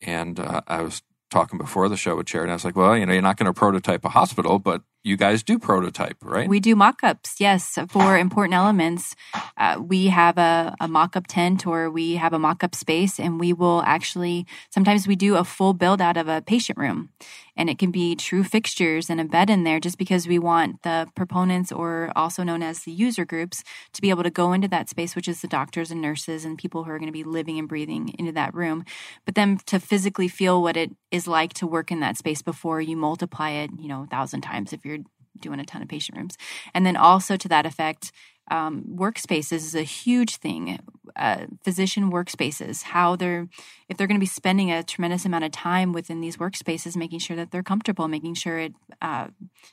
[0.00, 2.96] And uh, I was talking before the show with Chair, and I was like, well,
[2.96, 6.48] you know, you're not going to prototype a hospital, but you guys do prototype, right?
[6.48, 9.16] We do mock-ups, yes, for important elements.
[9.56, 13.52] Uh, we have a, a mock-up tent or we have a mock-up space, and we
[13.52, 17.10] will actually sometimes we do a full build out of a patient room,
[17.56, 20.82] and it can be true fixtures and a bed in there, just because we want
[20.82, 24.68] the proponents or also known as the user groups to be able to go into
[24.68, 27.24] that space, which is the doctors and nurses and people who are going to be
[27.24, 28.84] living and breathing into that room,
[29.24, 32.80] but then to physically feel what it is like to work in that space before
[32.80, 34.91] you multiply it, you know, a thousand times if you're
[35.38, 36.36] doing a ton of patient rooms.
[36.74, 38.12] And then also to that effect,
[38.50, 40.80] um, workspaces is a huge thing.
[41.14, 43.48] Uh, physician workspaces, how they're,
[43.88, 47.18] if they're going to be spending a tremendous amount of time within these workspaces, making
[47.18, 49.28] sure that they're comfortable, making sure it uh,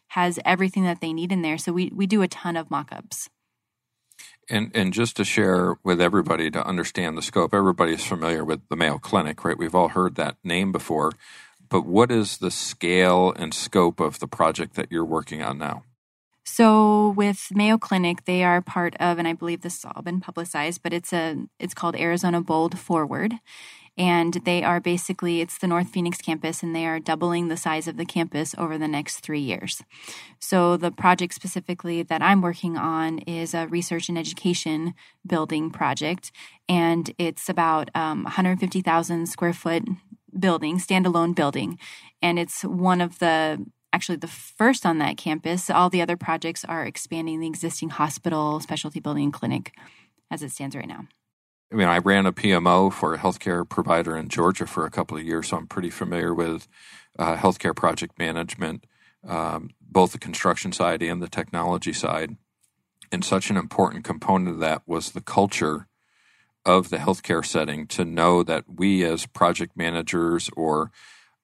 [0.09, 1.57] has everything that they need in there.
[1.57, 3.29] So we, we do a ton of mock ups.
[4.49, 8.61] And, and just to share with everybody to understand the scope, everybody is familiar with
[8.69, 9.57] the Mayo Clinic, right?
[9.57, 11.11] We've all heard that name before
[11.69, 15.83] but what is the scale and scope of the project that you're working on now?
[16.43, 20.19] So with Mayo Clinic, they are part of, and I believe this has all been
[20.19, 23.35] publicized, but it's a it's called Arizona Bold Forward.
[23.97, 27.85] And they are basically, it's the North Phoenix campus, and they are doubling the size
[27.85, 29.83] of the campus over the next three years.
[30.39, 34.93] So, the project specifically that I'm working on is a research and education
[35.27, 36.31] building project,
[36.69, 39.83] and it's about um, 150,000 square foot
[40.37, 41.77] building, standalone building.
[42.21, 45.69] And it's one of the actually the first on that campus.
[45.69, 49.73] All the other projects are expanding the existing hospital, specialty building, clinic
[50.31, 51.07] as it stands right now.
[51.71, 55.17] I mean, I ran a PMO for a healthcare provider in Georgia for a couple
[55.17, 56.67] of years, so I'm pretty familiar with
[57.19, 58.85] uh, healthcare project management,
[59.27, 62.37] um, both the construction side and the technology side.
[63.11, 65.87] And such an important component of that was the culture
[66.69, 70.91] of the healthcare setting to know that we as project managers or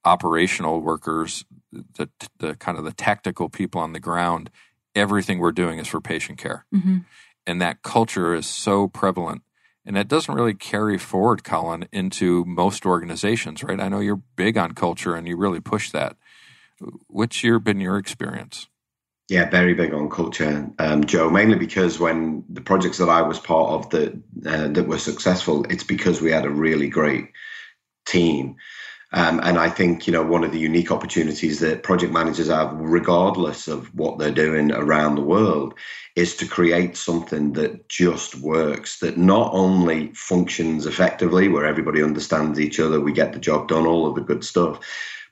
[0.04, 4.52] operational workers, the, the kind of the tactical people on the ground,
[4.94, 6.66] everything we're doing is for patient care.
[6.74, 7.00] Mm-hmm.
[7.48, 9.42] And that culture is so prevalent.
[9.84, 13.80] And that doesn't really carry forward, Colin, into most organizations, right?
[13.80, 16.18] I know you're big on culture and you really push that.
[17.08, 18.68] What's your been your experience?
[19.28, 21.32] Yeah, very big on culture, um, Joe.
[21.32, 24.14] Mainly because when the projects that I was part of that
[24.46, 27.32] uh, that were successful, it's because we had a really great
[28.06, 28.56] team.
[29.14, 32.72] Um, and I think you know one of the unique opportunities that project managers have,
[32.74, 35.74] regardless of what they're doing around the world,
[36.16, 39.00] is to create something that just works.
[39.00, 43.88] That not only functions effectively, where everybody understands each other, we get the job done,
[43.88, 44.80] all of the good stuff,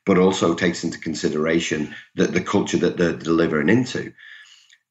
[0.06, 4.14] but also takes into consideration that the culture that they're delivering into.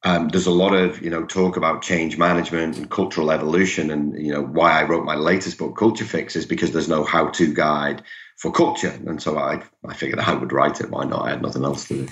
[0.04, 4.20] Um, there's a lot of you know talk about change management and cultural evolution, and
[4.20, 7.54] you know why I wrote my latest book, Culture Fix, is because there's no how-to
[7.54, 8.02] guide
[8.36, 10.90] for culture, and so I I figured I would write it.
[10.90, 11.26] Why not?
[11.26, 12.08] I had nothing else to do,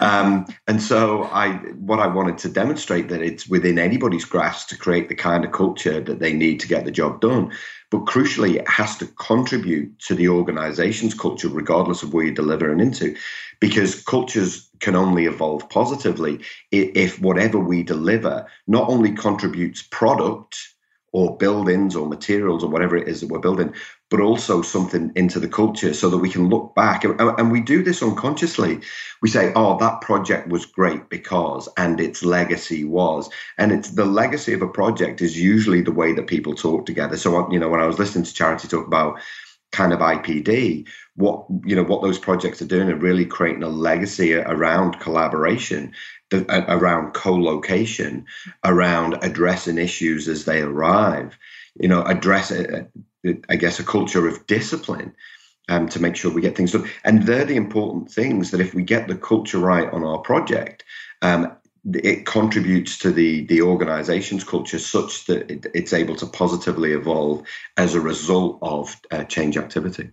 [0.00, 4.78] um, and so I what I wanted to demonstrate that it's within anybody's grasp to
[4.78, 7.52] create the kind of culture that they need to get the job done.
[7.90, 12.80] But crucially, it has to contribute to the organization's culture, regardless of where you're delivering
[12.80, 13.14] into,
[13.60, 20.56] because cultures can only evolve positively if whatever we deliver not only contributes product
[21.12, 23.74] or buildings or materials or whatever it is that we're building,
[24.12, 27.02] but also something into the culture so that we can look back.
[27.02, 28.80] And, we do this unconsciously.
[29.22, 33.30] We say, oh, that project was great because, and its legacy was.
[33.56, 37.16] And it's the legacy of a project is usually the way that people talk together.
[37.16, 39.18] So, you know, when I was listening to Charity talk about
[39.70, 43.70] kind of IPD, what, you know, what those projects are doing are really creating a
[43.70, 45.94] legacy around collaboration
[46.32, 48.26] uh, around co-location,
[48.64, 51.38] around addressing issues as they arrive,
[51.78, 52.52] you know, address
[53.48, 55.14] I guess, a culture of discipline
[55.68, 56.88] um, to make sure we get things done.
[57.04, 60.84] And they're the important things that if we get the culture right on our project,
[61.22, 61.52] um,
[61.84, 67.46] it contributes to the the organization's culture such that it, it's able to positively evolve
[67.76, 70.10] as a result of uh, change activity.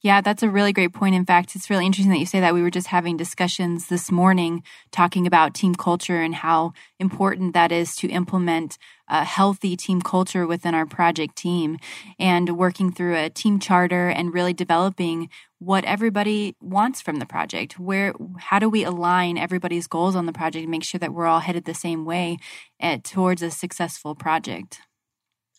[0.00, 1.16] Yeah, that's a really great point.
[1.16, 2.54] In fact, it's really interesting that you say that.
[2.54, 7.72] We were just having discussions this morning talking about team culture and how important that
[7.72, 11.78] is to implement a healthy team culture within our project team
[12.16, 17.76] and working through a team charter and really developing what everybody wants from the project.
[17.80, 21.26] Where, how do we align everybody's goals on the project and make sure that we're
[21.26, 22.38] all headed the same way
[22.78, 24.78] at, eh, towards a successful project?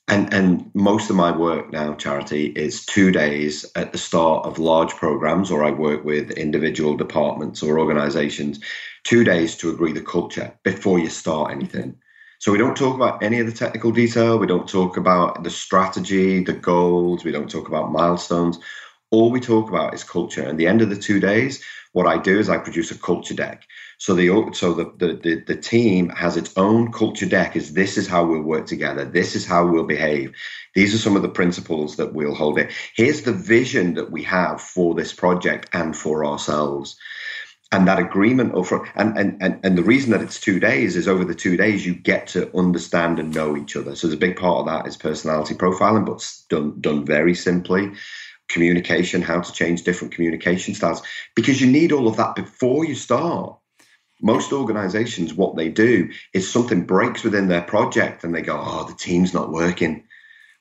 [0.10, 4.58] And, and most of my work now, Charity, is two days at the start of
[4.58, 8.60] large programs, or I work with individual departments or organizations,
[9.04, 11.95] two days to agree the culture before you start anything.
[12.39, 14.39] So we don't talk about any of the technical detail.
[14.39, 17.24] We don't talk about the strategy, the goals.
[17.24, 18.58] We don't talk about milestones.
[19.12, 20.43] All we talk about is culture.
[20.43, 21.62] And the end of the two days,
[21.93, 23.65] what I do is I produce a culture deck.
[23.97, 27.56] So the so the, the the team has its own culture deck.
[27.56, 29.06] Is this is how we'll work together.
[29.06, 30.34] This is how we'll behave.
[30.75, 32.71] These are some of the principles that we'll hold it.
[32.95, 36.95] Here's the vision that we have for this project and for ourselves.
[37.71, 41.08] And that agreement over and, and, and, and the reason that it's two days is
[41.08, 43.95] over the two days you get to understand and know each other.
[43.95, 47.91] So there's a big part of that is personality profiling, but done done very simply
[48.49, 51.01] communication, how to change different communication styles,
[51.35, 53.55] because you need all of that before you start.
[54.21, 58.83] Most organizations what they do is something breaks within their project and they go oh
[58.83, 60.03] the team's not working.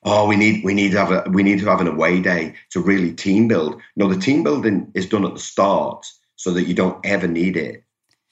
[0.04, 2.54] Oh we need we need to have a we need to have an away day
[2.70, 3.80] to really team build.
[3.96, 7.56] No the team building is done at the start so that you don't ever need
[7.56, 7.82] it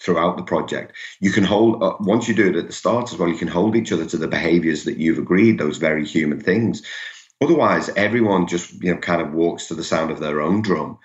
[0.01, 0.93] throughout the project.
[1.19, 3.49] You can hold uh, once you do it at the start as well you can
[3.49, 6.83] hold each other to the behaviors that you've agreed those very human things
[7.43, 10.99] otherwise everyone just you know kind of walks to the sound of their own drum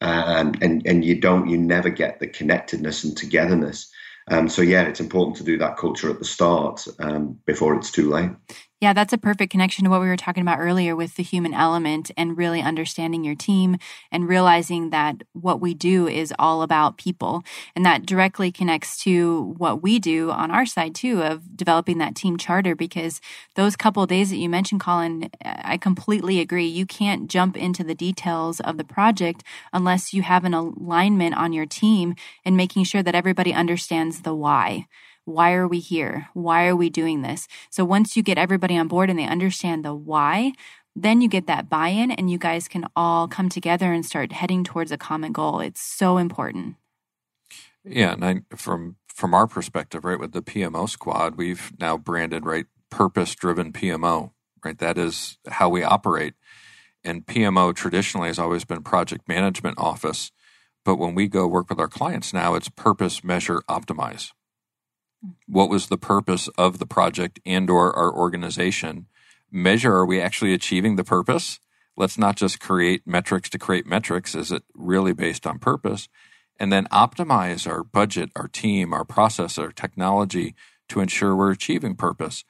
[0.00, 3.90] um, and and you don't you never get the connectedness and togetherness.
[4.30, 7.90] Um, so yeah, it's important to do that culture at the start um, before it's
[7.90, 8.30] too late.
[8.80, 11.52] Yeah, that's a perfect connection to what we were talking about earlier with the human
[11.52, 13.76] element and really understanding your team
[14.12, 17.42] and realizing that what we do is all about people.
[17.74, 22.14] And that directly connects to what we do on our side too of developing that
[22.14, 23.20] team charter because
[23.56, 26.66] those couple days that you mentioned, Colin, I completely agree.
[26.66, 31.52] You can't jump into the details of the project unless you have an alignment on
[31.52, 32.14] your team
[32.44, 34.86] and making sure that everybody understands the why.
[35.28, 36.28] Why are we here?
[36.32, 37.48] Why are we doing this?
[37.68, 40.52] So once you get everybody on board and they understand the why,
[40.96, 44.32] then you get that buy in and you guys can all come together and start
[44.32, 45.60] heading towards a common goal.
[45.60, 46.76] It's so important.
[47.84, 52.46] Yeah, and I, from from our perspective, right, with the PMO squad, we've now branded
[52.46, 54.30] right purpose driven PMO,
[54.64, 54.78] right?
[54.78, 56.34] That is how we operate.
[57.04, 60.32] And PMO traditionally has always been project management office,
[60.86, 64.32] but when we go work with our clients now, it's purpose, measure, optimize
[65.46, 69.06] what was the purpose of the project and or our organization.
[69.50, 71.60] Measure are we actually achieving the purpose?
[71.96, 74.34] Let's not just create metrics to create metrics.
[74.34, 76.08] Is it really based on purpose?
[76.60, 80.54] And then optimize our budget our team our process our technology
[80.88, 82.44] to ensure we're achieving purpose.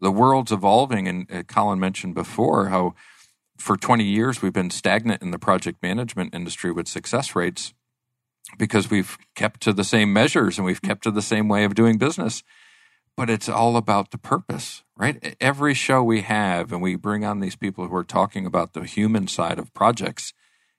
[0.00, 2.94] The world's evolving and uh, colin mentioned before how
[3.58, 7.74] for 20 years we've been stagnant in the project management industry with success rates
[8.56, 11.74] because we've kept to the same measures and we've kept to the same way of
[11.74, 12.42] doing business.
[13.16, 15.36] But it's all about the purpose, right?
[15.40, 18.84] Every show we have and we bring on these people who are talking about the
[18.84, 20.32] human side of projects,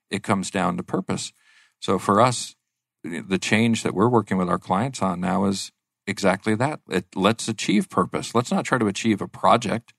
[0.10, 1.34] it comes down to purpose.
[1.80, 2.56] So for us,
[3.04, 5.72] the change that we're working with our clients on now is
[6.08, 6.82] exactly that.
[6.90, 8.34] It, let's achieve purpose.
[8.34, 9.94] Let's not try to achieve a project.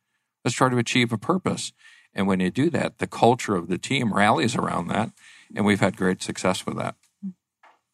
[0.44, 1.72] Let's try to achieve a purpose.
[2.12, 5.12] And when you do that, the culture of the team rallies around that.
[5.54, 6.96] And we've had great success with that.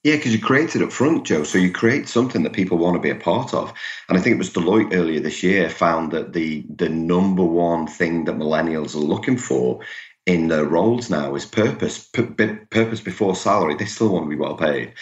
[0.07, 1.43] Yeah, because you create it up front, Joe.
[1.43, 3.75] So you create something that people want to be a part of.
[4.09, 7.89] And I think it was Deloitte earlier this year found that the the number one
[7.89, 9.81] thing that millennials are looking for
[10.25, 12.09] in their roles now is purpose.
[12.15, 13.75] P- purpose before salary.
[13.75, 14.95] They still want to be well paid,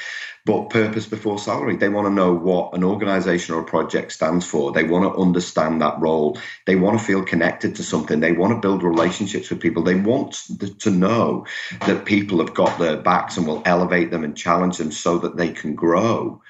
[0.46, 1.76] but purpose before salary.
[1.76, 4.72] They want to know what an organization or a project stands for.
[4.72, 6.38] They want to understand that role.
[6.66, 8.20] They want to feel connected to something.
[8.20, 9.82] They want to build relationships with people.
[9.82, 10.36] They want
[10.80, 11.46] to know
[11.86, 15.38] that people have got their backs and will elevate them and challenge them so that
[15.38, 16.42] they can grow.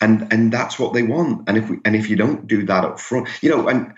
[0.00, 1.48] And, and that's what they want.
[1.48, 3.94] And if we, and if you don't do that up front, you know, and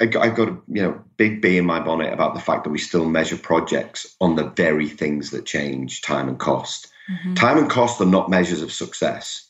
[0.00, 2.78] I've got a you know big bee in my bonnet about the fact that we
[2.78, 6.89] still measure projects on the very things that change time and cost.
[7.10, 7.34] Mm-hmm.
[7.34, 9.46] Time and cost are not measures of success.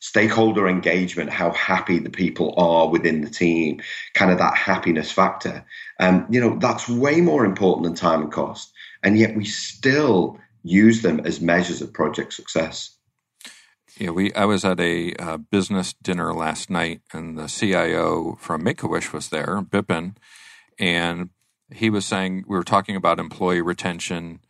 [0.00, 3.82] Stakeholder engagement, how happy the people are within the team,
[4.14, 5.64] kind of that happiness factor.
[5.98, 8.72] Um, you know, that's way more important than time and cost.
[9.02, 12.96] And yet we still use them as measures of project success.
[13.98, 14.32] Yeah, we.
[14.32, 18.88] I was at a uh, business dinner last night, and the CIO from Make a
[18.88, 20.16] Wish was there, Bippin,
[20.78, 21.30] and
[21.72, 24.40] he was saying we were talking about employee retention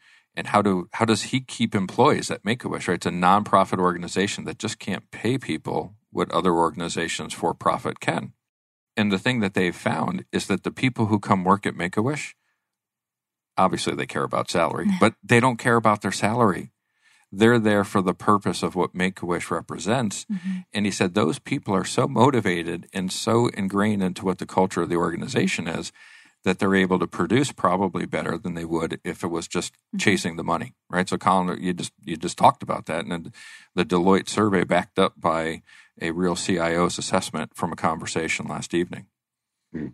[0.40, 2.88] and how do how does he keep employees at Make a Wish?
[2.88, 8.00] Right, it's a nonprofit organization that just can't pay people what other organizations for profit
[8.00, 8.32] can.
[8.96, 11.98] And the thing that they've found is that the people who come work at Make
[11.98, 12.34] a Wish,
[13.58, 16.72] obviously they care about salary, but they don't care about their salary.
[17.30, 20.24] They're there for the purpose of what Make a Wish represents.
[20.24, 20.60] Mm-hmm.
[20.72, 24.80] And he said those people are so motivated and so ingrained into what the culture
[24.80, 25.92] of the organization is
[26.44, 29.98] that they're able to produce probably better than they would if it was just mm-hmm.
[29.98, 31.08] chasing the money, right?
[31.08, 33.32] So, Colin, you just you just talked about that, and
[33.74, 35.62] the Deloitte survey backed up by
[36.00, 39.06] a real CIO's assessment from a conversation last evening.
[39.74, 39.92] Mm.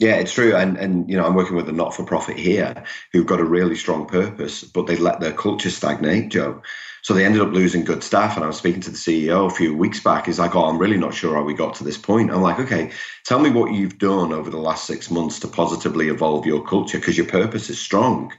[0.00, 2.84] Yeah, it's true, and and you know I'm working with a not for profit here
[3.12, 6.62] who've got a really strong purpose, but they let their culture stagnate, Joe.
[7.02, 8.36] So they ended up losing good staff.
[8.36, 10.26] And I was speaking to the CEO a few weeks back.
[10.26, 12.30] He's like, Oh, I'm really not sure how we got to this point.
[12.30, 12.92] I'm like, Okay,
[13.24, 16.98] tell me what you've done over the last six months to positively evolve your culture
[16.98, 18.32] because your purpose is strong.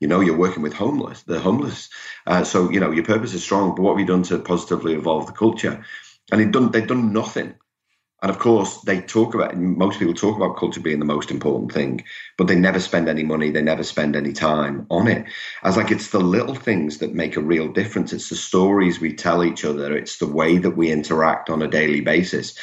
[0.00, 1.88] You know, you're working with homeless, the homeless.
[2.26, 4.94] Uh, so, you know, your purpose is strong, but what have you done to positively
[4.94, 5.84] evolve the culture?
[6.32, 7.54] And they've done, they've done nothing.
[8.22, 11.72] And of course, they talk about most people talk about culture being the most important
[11.72, 12.04] thing,
[12.38, 15.26] but they never spend any money, they never spend any time on it.
[15.64, 18.12] As like it's the little things that make a real difference.
[18.12, 21.68] It's the stories we tell each other, it's the way that we interact on a
[21.68, 22.56] daily basis.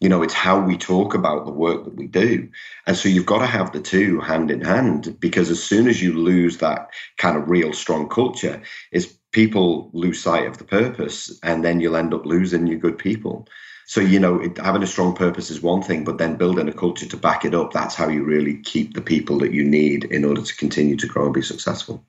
[0.00, 2.48] You know, it's how we talk about the work that we do.
[2.86, 6.02] And so you've got to have the two hand in hand because as soon as
[6.02, 6.88] you lose that
[7.18, 11.96] kind of real strong culture, is people lose sight of the purpose and then you'll
[11.96, 13.46] end up losing your good people.
[13.86, 16.72] So, you know, it, having a strong purpose is one thing, but then building a
[16.72, 20.04] culture to back it up, that's how you really keep the people that you need
[20.04, 22.04] in order to continue to grow and be successful.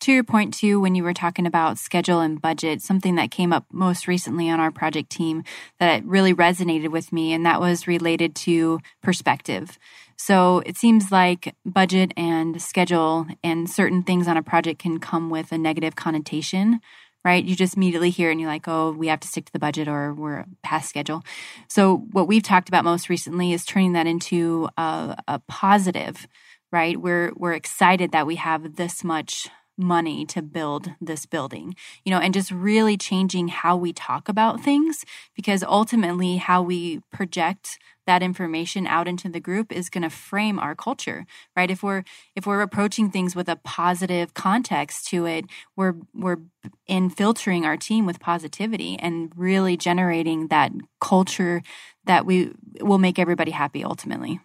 [0.00, 3.52] To your point, too, when you were talking about schedule and budget, something that came
[3.52, 5.42] up most recently on our project team
[5.80, 9.78] that really resonated with me, and that was related to perspective.
[10.16, 15.30] So it seems like budget and schedule and certain things on a project can come
[15.30, 16.80] with a negative connotation
[17.26, 17.44] right?
[17.44, 19.88] You just immediately hear and you're like, oh, we have to stick to the budget
[19.88, 21.24] or we're past schedule.
[21.68, 26.28] So, what we've talked about most recently is turning that into a, a positive,
[26.70, 26.96] right?
[26.96, 31.74] We're, we're excited that we have this much money to build this building,
[32.04, 35.04] you know, and just really changing how we talk about things
[35.34, 40.58] because ultimately how we project that information out into the group is going to frame
[40.58, 41.70] our culture right?
[41.70, 42.04] If we're
[42.34, 46.38] if we're approaching things with a positive context to it we're we're
[46.86, 51.62] in filtering our team with positivity and really generating that culture
[52.04, 54.40] that we will make everybody happy ultimately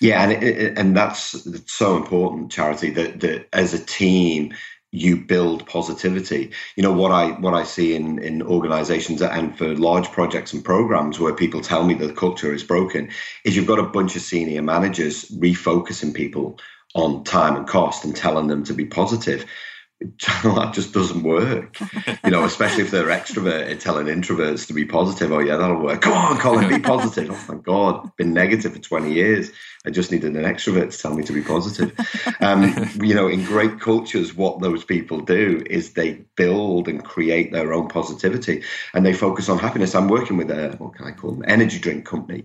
[0.00, 4.52] yeah and it, and that's so important charity that that as a team
[4.94, 6.52] you build positivity.
[6.76, 10.64] You know what I what I see in in organizations and for large projects and
[10.64, 13.10] programs where people tell me the culture is broken
[13.44, 16.60] is you've got a bunch of senior managers refocusing people
[16.94, 19.44] on time and cost and telling them to be positive
[20.42, 21.78] that just doesn't work.
[22.24, 25.32] You know, especially if they're extroverted, telling introverts to be positive.
[25.32, 26.02] Oh yeah, that'll work.
[26.02, 27.30] Come on, Colin, be positive.
[27.30, 29.50] Oh my God, been negative for twenty years.
[29.86, 31.94] I just needed an extrovert to tell me to be positive.
[32.40, 37.52] Um, you know, in great cultures, what those people do is they build and create
[37.52, 38.62] their own positivity,
[38.94, 39.94] and they focus on happiness.
[39.94, 41.44] I'm working with a what can I call them?
[41.46, 42.44] Energy drink company,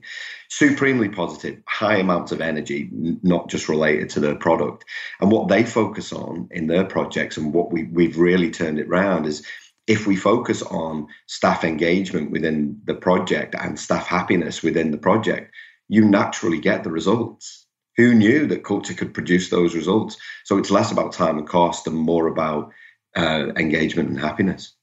[0.49, 4.83] supremely positive, high amounts of energy, not just related to their product.
[5.21, 8.87] And what they focus on in their projects and what we, we've really turned it
[8.87, 9.45] around is
[9.85, 15.53] if we focus on staff engagement within the project and staff happiness within the project,
[15.87, 17.65] you naturally get the results.
[17.97, 20.17] Who knew that culture could produce those results?
[20.45, 22.71] So it's less about time and cost and more about
[23.15, 24.75] uh, engagement and happiness.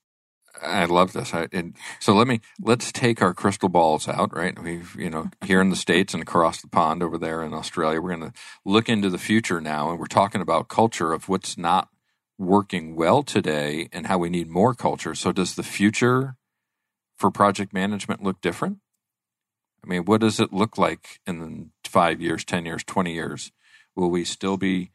[0.63, 1.35] I love this.
[1.35, 4.35] I, and so let me let's take our crystal balls out.
[4.35, 7.53] Right, we've you know here in the states and across the pond over there in
[7.55, 11.29] Australia, we're going to look into the future now, and we're talking about culture of
[11.29, 11.89] what's not
[12.39, 15.15] working well today and how we need more culture.
[15.15, 16.37] So does the future
[17.17, 18.79] for project management look different?
[19.85, 23.53] I mean, what does it look like in five years, ten years, twenty years?
[23.95, 24.91] Will we still be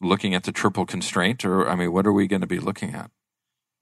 [0.00, 2.94] looking at the triple constraint, or I mean, what are we going to be looking
[2.94, 3.10] at?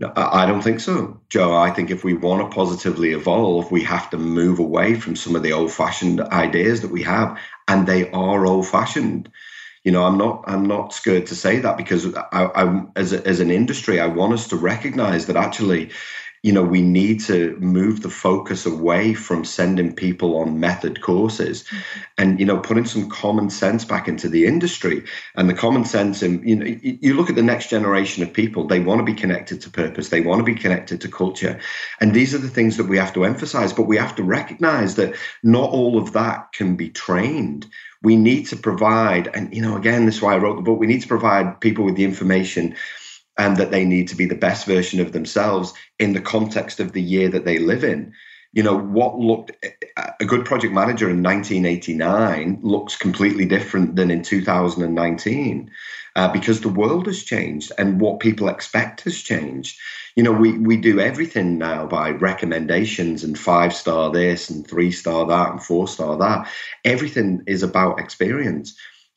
[0.04, 1.56] I don't think so, Joe.
[1.56, 5.34] I think if we want to positively evolve, we have to move away from some
[5.34, 9.30] of the old-fashioned ideas that we have, and they are old-fashioned.
[9.84, 13.26] You know, I'm not I'm not scared to say that because I, I as a,
[13.26, 15.92] as an industry, I want us to recognize that actually
[16.42, 21.64] you know, we need to move the focus away from sending people on method courses
[21.64, 21.78] mm-hmm.
[22.18, 25.04] and, you know, putting some common sense back into the industry.
[25.34, 28.66] And the common sense, and, you know, you look at the next generation of people,
[28.66, 31.58] they want to be connected to purpose, they want to be connected to culture.
[32.00, 34.94] And these are the things that we have to emphasize, but we have to recognize
[34.96, 37.66] that not all of that can be trained
[38.02, 40.78] we need to provide and you know again this is why i wrote the book
[40.78, 42.76] we need to provide people with the information
[43.38, 46.92] and that they need to be the best version of themselves in the context of
[46.92, 48.12] the year that they live in.
[48.52, 49.52] You know, what looked
[50.18, 55.70] a good project manager in 1989 looks completely different than in 2019
[56.16, 59.78] uh, because the world has changed and what people expect has changed.
[60.16, 64.90] You know, we, we do everything now by recommendations and five star this and three
[64.90, 66.48] star that and four star that.
[66.86, 68.74] Everything is about experience.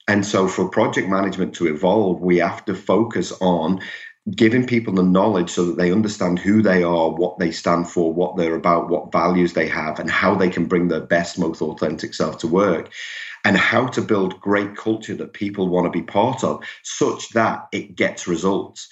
[0.09, 3.79] And so, for project management to evolve, we have to focus on
[4.35, 8.13] giving people the knowledge so that they understand who they are, what they stand for,
[8.13, 11.61] what they're about, what values they have, and how they can bring their best, most
[11.61, 12.91] authentic self to work,
[13.45, 17.67] and how to build great culture that people want to be part of, such that
[17.71, 18.87] it gets results.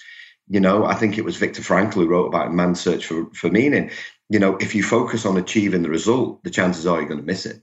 [0.48, 3.50] You know, I think it was Viktor Frankl who wrote about man's search for, for
[3.50, 3.90] meaning.
[4.30, 7.26] You know, if you focus on achieving the result, the chances are you're going to
[7.26, 7.62] miss it.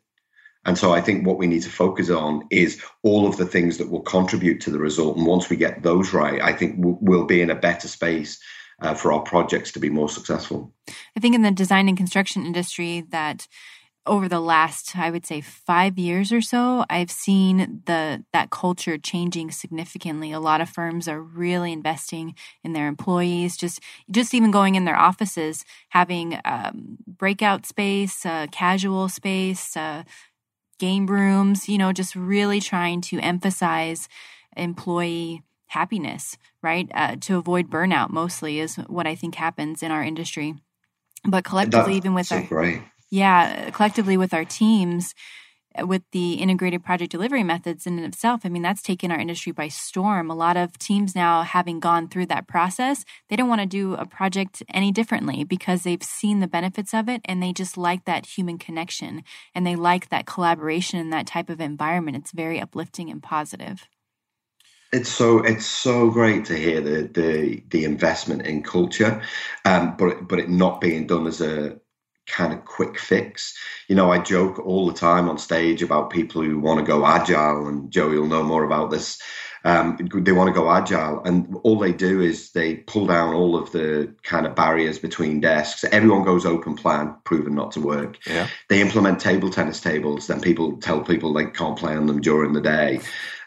[0.66, 3.78] And so I think what we need to focus on is all of the things
[3.78, 5.18] that will contribute to the result.
[5.18, 8.40] And once we get those right, I think we'll be in a better space
[8.82, 10.74] uh, for our projects to be more successful.
[11.16, 13.48] I think in the design and construction industry that
[14.08, 18.98] over the last i would say 5 years or so i've seen the that culture
[18.98, 23.80] changing significantly a lot of firms are really investing in their employees just
[24.12, 30.04] just even going in their offices having um, breakout space uh, casual space uh,
[30.80, 34.08] game rooms, you know, just really trying to emphasize
[34.56, 36.90] employee happiness, right?
[36.94, 40.56] Uh, to avoid burnout mostly is what I think happens in our industry.
[41.26, 42.82] But collectively, That's even with so our great.
[43.10, 45.14] yeah, collectively with our teams,
[45.84, 49.20] with the integrated project delivery methods in and of itself, I mean, that's taken our
[49.20, 50.30] industry by storm.
[50.30, 53.94] A lot of teams now, having gone through that process, they don't want to do
[53.96, 58.06] a project any differently because they've seen the benefits of it and they just like
[58.06, 59.24] that human connection
[59.54, 62.18] and they like that collaboration and that type of environment.
[62.18, 63.88] It's very uplifting and positive.
[64.92, 69.22] It's so it's so great to hear the the the investment in culture,
[69.66, 71.78] um, but but it not being done as a
[72.28, 73.56] kind of quick fix.
[73.88, 77.06] You know, I joke all the time on stage about people who want to go
[77.06, 79.22] agile, and Joey will know more about this.
[79.64, 83.56] Um, they want to go agile, and all they do is they pull down all
[83.56, 85.84] of the kind of barriers between desks.
[85.86, 88.20] Everyone goes open plan, proven not to work.
[88.28, 88.48] Yeah.
[88.70, 92.54] They implement table tennis tables, then people tell people they can't play on them during
[92.54, 93.02] the day.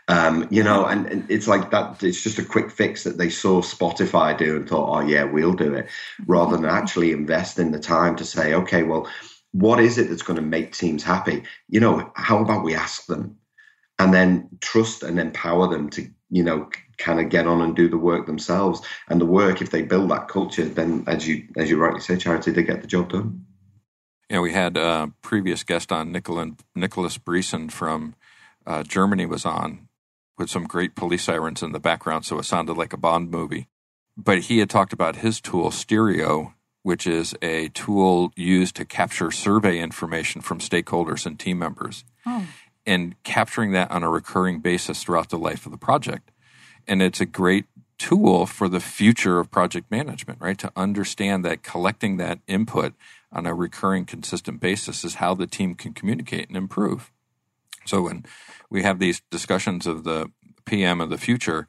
[0.09, 2.03] Um, you know, and, and, it's like that.
[2.03, 5.53] It's just a quick fix that they saw Spotify do and thought, oh yeah, we'll
[5.53, 5.89] do it,
[6.27, 9.07] rather than actually invest in the time to say, okay, well,
[9.53, 11.43] what is it that's going to make teams happy?
[11.69, 13.37] You know, how about we ask them?
[13.99, 17.89] and then trust and empower them to you know kind of get on and do
[17.89, 21.71] the work themselves and the work if they build that culture then as you as
[21.71, 23.45] you rightly say charity they get the job done
[24.31, 28.15] yeah we had a previous guest on Nicola, nicholas Briesen from
[28.67, 29.88] uh, germany was on
[30.39, 33.69] with some great police sirens in the background so it sounded like a bond movie
[34.17, 39.31] but he had talked about his tool stereo which is a tool used to capture
[39.31, 42.47] survey information from stakeholders and team members oh.
[42.87, 46.31] and capturing that on a recurring basis throughout the life of the project
[46.87, 47.67] and it's a great
[47.99, 50.57] tool for the future of project management, right?
[50.59, 52.95] To understand that collecting that input
[53.31, 57.13] on a recurring, consistent basis is how the team can communicate and improve.
[57.89, 58.25] So when
[58.71, 60.31] we have these discussions of the
[60.67, 61.67] PM of the future,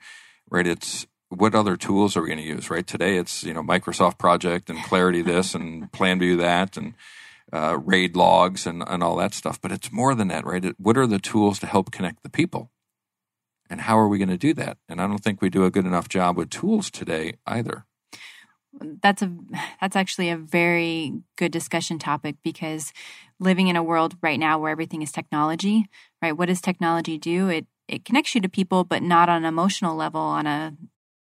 [0.49, 2.86] right, it's what other tools are we going to use, right?
[2.86, 6.95] Today it's, you know, Microsoft Project and Clarity this and PlanView that and
[7.53, 9.61] uh, RAID logs and, and all that stuff.
[9.61, 10.63] But it's more than that, right?
[10.63, 12.72] It, what are the tools to help connect the people?
[13.70, 14.78] And how are we going to do that?
[14.89, 17.86] And I don't think we do a good enough job with tools today either.
[19.01, 19.36] That's a
[19.82, 22.93] that's actually a very good discussion topic because
[23.39, 25.88] living in a world right now where everything is technology,
[26.22, 26.38] right?
[26.38, 27.49] What does technology do?
[27.49, 30.78] It it connects you to people, but not on an emotional level, on a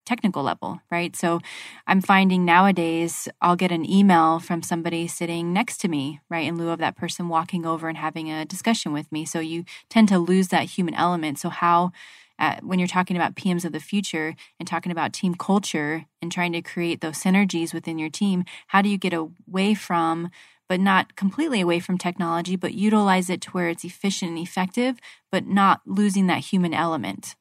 [0.07, 1.15] technical level, right?
[1.15, 1.39] So
[1.85, 6.57] I'm finding nowadays I'll get an email from somebody sitting next to me, right, in
[6.57, 9.25] lieu of that person walking over and having a discussion with me.
[9.25, 11.37] So you tend to lose that human element.
[11.39, 11.91] So how
[12.39, 16.31] at, when you're talking about PMs of the future and talking about team culture and
[16.31, 20.29] trying to create those synergies within your team, how do you get away from,
[20.67, 24.97] but not completely away from technology, but utilize it to where it's efficient and effective,
[25.31, 27.35] but not losing that human element?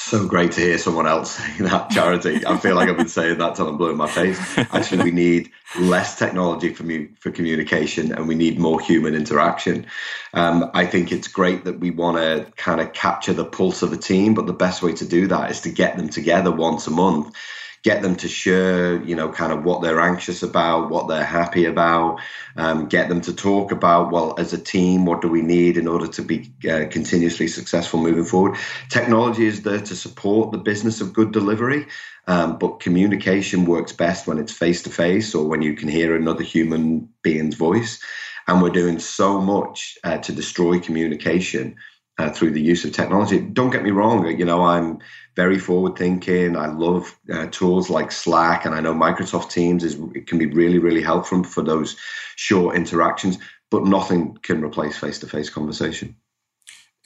[0.00, 2.44] so great to hear someone else saying that, Charity.
[2.46, 4.38] I feel like I've been saying that till I'm blue in my face.
[4.58, 9.86] Actually, we need less technology for, mu- for communication and we need more human interaction.
[10.32, 13.90] Um, I think it's great that we want to kind of capture the pulse of
[13.90, 16.86] the team, but the best way to do that is to get them together once
[16.86, 17.34] a month
[17.82, 21.64] get them to share, you know, kind of what they're anxious about, what they're happy
[21.64, 22.20] about,
[22.56, 25.88] um, get them to talk about, well, as a team, what do we need in
[25.88, 28.58] order to be uh, continuously successful moving forward?
[28.90, 31.86] Technology is there to support the business of good delivery.
[32.26, 36.14] Um, but communication works best when it's face to face or when you can hear
[36.14, 38.00] another human being's voice.
[38.46, 41.76] And we're doing so much uh, to destroy communication
[42.18, 43.40] uh, through the use of technology.
[43.40, 44.98] Don't get me wrong, you know, I'm
[45.36, 46.56] very forward thinking.
[46.56, 50.46] I love uh, tools like Slack, and I know Microsoft Teams is it can be
[50.46, 51.96] really, really helpful for those
[52.36, 53.38] short interactions,
[53.70, 56.16] but nothing can replace face to face conversation.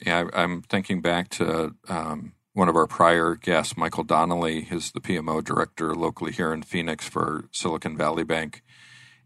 [0.05, 5.01] Yeah, I'm thinking back to um, one of our prior guests, Michael Donnelly, is the
[5.01, 8.63] PMO director locally here in Phoenix for Silicon Valley Bank.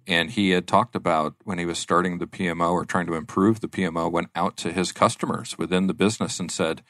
[0.09, 3.59] And he had talked about when he was starting the PMO or trying to improve
[3.59, 6.81] the PMO, went out to his customers within the business and said,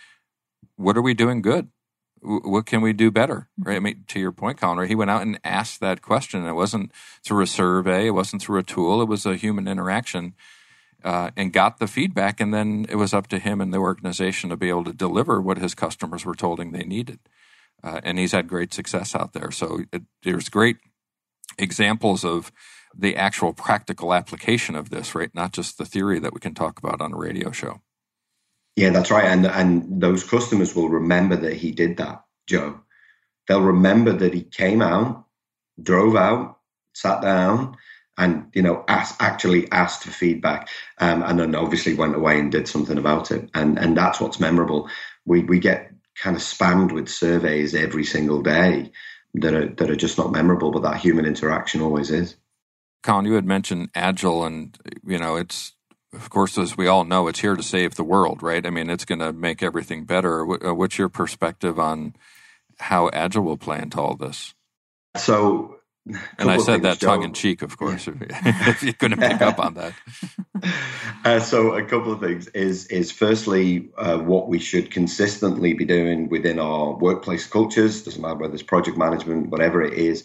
[0.77, 1.67] What are we doing good?
[2.21, 3.49] What can we do better?
[3.57, 3.75] Right.
[3.75, 4.87] I mean, to your point, Colin, right?
[4.87, 6.45] He went out and asked that question.
[6.45, 10.33] It wasn't through a survey, it wasn't through a tool, it was a human interaction.
[11.01, 14.49] Uh, and got the feedback, and then it was up to him and the organization
[14.49, 17.19] to be able to deliver what his customers were told they needed.
[17.81, 19.49] Uh, and he's had great success out there.
[19.49, 20.75] So it, there's great
[21.57, 22.51] examples of
[22.97, 25.33] the actual practical application of this, right?
[25.33, 27.81] Not just the theory that we can talk about on a radio show.
[28.75, 29.25] Yeah, that's right.
[29.25, 32.79] And and those customers will remember that he did that, Joe.
[33.47, 35.25] They'll remember that he came out,
[35.81, 36.59] drove out,
[36.93, 37.75] sat down,
[38.17, 40.69] and you know, asked, actually asked for feedback,
[40.99, 43.49] um, and then obviously went away and did something about it.
[43.53, 44.89] And and that's what's memorable.
[45.25, 48.91] We we get kind of spammed with surveys every single day
[49.35, 52.35] that are that are just not memorable, but that human interaction always is.
[53.03, 55.73] Colin, you had mentioned Agile, and you know, it's
[56.13, 58.65] of course, as we all know, it's here to save the world, right?
[58.65, 60.41] I mean, it's going to make everything better.
[60.65, 62.15] Uh, what's your perspective on
[62.79, 64.53] how Agile will play into all this?
[65.17, 65.77] So,
[66.39, 68.13] and I said that tongue in cheek, of course, yeah.
[68.69, 69.93] if you couldn't pick up on that.
[71.25, 75.83] Uh, so, a couple of things is is firstly uh, what we should consistently be
[75.83, 78.03] doing within our workplace cultures.
[78.03, 80.23] Doesn't matter whether it's project management, whatever it is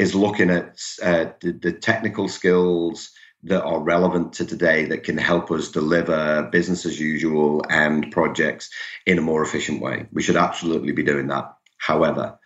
[0.00, 3.10] is looking at uh, the, the, technical skills
[3.42, 8.70] that are relevant to today that can help us deliver business as usual and projects
[9.04, 10.06] in a more efficient way.
[10.10, 11.54] We should absolutely be doing that.
[11.76, 12.38] However,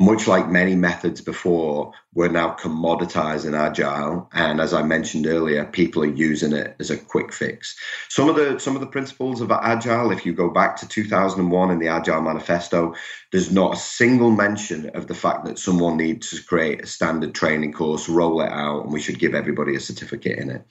[0.00, 6.02] much like many methods before, we're now commoditizing agile and as i mentioned earlier people
[6.02, 7.76] are using it as a quick fix.
[8.08, 11.70] Some of the some of the principles of agile if you go back to 2001
[11.70, 12.94] in the agile manifesto
[13.30, 17.34] there's not a single mention of the fact that someone needs to create a standard
[17.34, 20.62] training course roll it out and we should give everybody a certificate in it.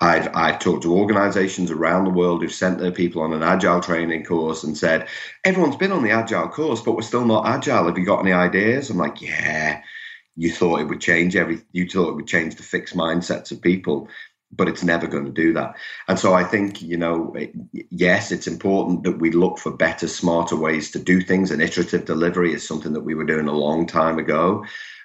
[0.00, 3.80] I've i've talked to organizations around the world who've sent their people on an agile
[3.80, 5.08] training course and said
[5.44, 7.86] everyone's been on the agile course but we're still not agile.
[7.86, 8.90] Have you got any ideas?
[8.90, 9.82] I'm like yeah
[10.36, 13.60] you thought it would change every you thought it would change the fixed mindsets of
[13.60, 14.08] people
[14.54, 15.74] but it's never going to do that.
[16.08, 17.34] And so i think you know
[17.90, 21.50] yes it's important that we look for better smarter ways to do things.
[21.50, 24.64] And iterative delivery is something that we were doing a long time ago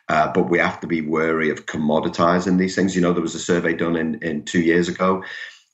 [0.10, 2.96] uh, but we have to be wary of commoditizing these things.
[2.96, 5.24] You know there was a survey done in, in two years ago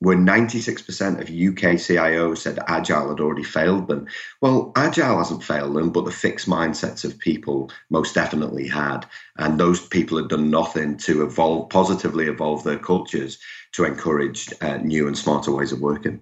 [0.03, 4.05] where 96% of UK CIOs said Agile had already failed them.
[4.41, 9.05] Well, Agile hasn't failed them, but the fixed mindsets of people most definitely had.
[9.37, 13.39] And those people had done nothing to evolve, positively evolve their cultures
[13.73, 16.21] to encourage uh, new and smarter ways of working.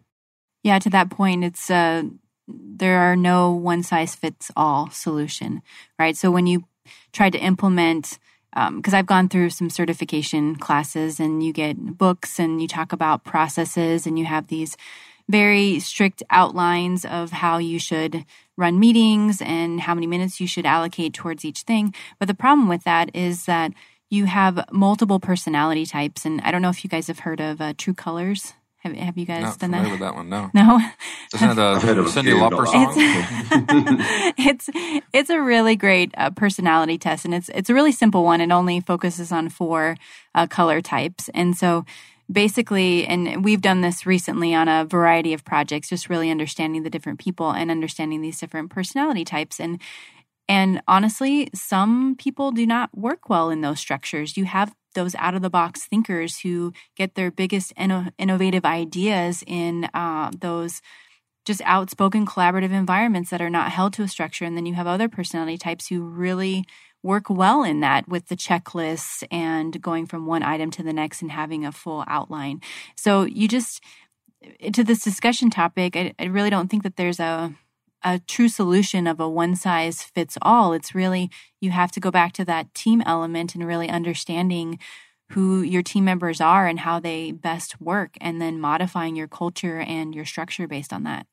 [0.64, 2.04] Yeah, to that point, it's uh,
[2.48, 5.64] there are no one size fits all solution,
[5.98, 6.16] right?
[6.16, 6.66] So when you
[7.14, 8.20] try to implement
[8.54, 12.92] because um, I've gone through some certification classes and you get books and you talk
[12.92, 14.76] about processes and you have these
[15.30, 18.26] very strict outlines of how you should
[18.58, 21.94] run meetings and how many minutes you should allocate towards each thing.
[22.20, 23.72] But the problem with that is that
[24.10, 26.26] you have multiple personality types.
[26.26, 28.54] And I don't know if you guys have heard of uh, True Colors.
[28.82, 29.92] Have, have you guys Not done that?
[29.92, 30.30] with that one?
[30.30, 30.50] No.
[30.56, 30.80] No.
[31.34, 32.94] Isn't that a Cyndi Lauper song?
[34.38, 38.24] It's, it's it's a really great uh, personality test, and it's it's a really simple
[38.24, 38.42] one.
[38.42, 39.98] It only focuses on four
[40.36, 41.86] uh, color types, and so
[42.32, 46.90] basically, and we've done this recently on a variety of projects, just really understanding the
[46.90, 49.80] different people and understanding these different personality types, and
[50.52, 54.36] and honestly, some people do not work well in those structures.
[54.36, 59.46] You have those out of the box thinkers who get their biggest inno- innovative ideas
[59.48, 60.82] in uh, those
[61.46, 64.44] just outspoken collaborative environments that are not held to a structure.
[64.44, 66.66] And then you have other personality types who really
[67.02, 71.22] work well in that with the checklists and going from one item to the next
[71.22, 72.60] and having a full outline.
[72.98, 73.82] So you just,
[74.74, 77.56] to this discussion topic, I, I really don't think that there's a
[78.04, 80.74] a true solution of a one size fits all.
[80.74, 81.30] It's really,
[81.60, 84.80] you have to go back to that team element and really understanding
[85.32, 89.80] who your team members are and how they best work, and then modifying your culture
[89.80, 91.26] and your structure based on that.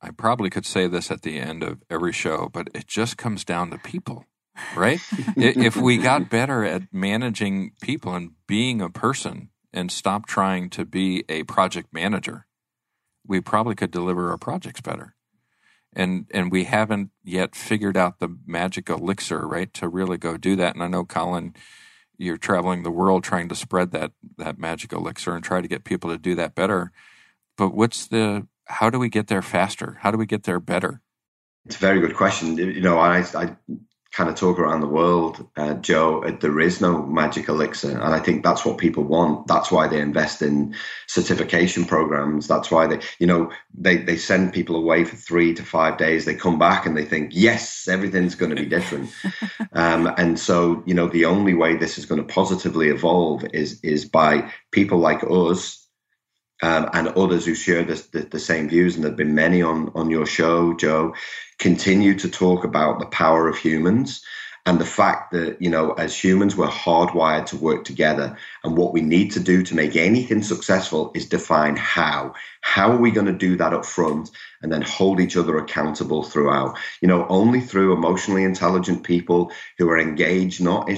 [0.00, 3.44] I probably could say this at the end of every show, but it just comes
[3.44, 4.26] down to people,
[4.76, 5.00] right?
[5.36, 10.84] if we got better at managing people and being a person and stop trying to
[10.84, 12.46] be a project manager,
[13.26, 15.16] we probably could deliver our projects better
[15.96, 20.56] and and we haven't yet figured out the magic elixir, right, to really go do
[20.56, 20.74] that.
[20.74, 21.54] And I know, Colin,
[22.18, 25.84] you're traveling the world trying to spread that that magic elixir and try to get
[25.84, 26.92] people to do that better.
[27.56, 29.98] But what's the how do we get there faster?
[30.00, 31.00] How do we get there better?
[31.66, 32.56] It's a very good question.
[32.56, 33.56] You know, I, I
[34.14, 37.90] kind of talk around the world, uh, Joe, there is no magic elixir.
[37.90, 39.48] And I think that's what people want.
[39.48, 40.76] That's why they invest in
[41.08, 42.46] certification programs.
[42.46, 46.24] That's why they, you know, they, they send people away for three to five days.
[46.24, 49.10] They come back and they think, yes, everything's going to be different.
[49.72, 53.80] um, and so, you know, the only way this is going to positively evolve is,
[53.82, 55.83] is by people like us
[56.62, 59.60] um, and others who share the, the, the, same views, and there have been many
[59.60, 61.14] on, on your show, Joe,
[61.58, 64.24] continue to talk about the power of humans
[64.66, 68.34] and the fact that, you know, as humans, we're hardwired to work together.
[68.62, 72.32] And what we need to do to make anything successful is define how.
[72.62, 74.30] How are we going to do that up front
[74.62, 76.78] and then hold each other accountable throughout?
[77.02, 80.88] You know, only through emotionally intelligent people who are engaged, not,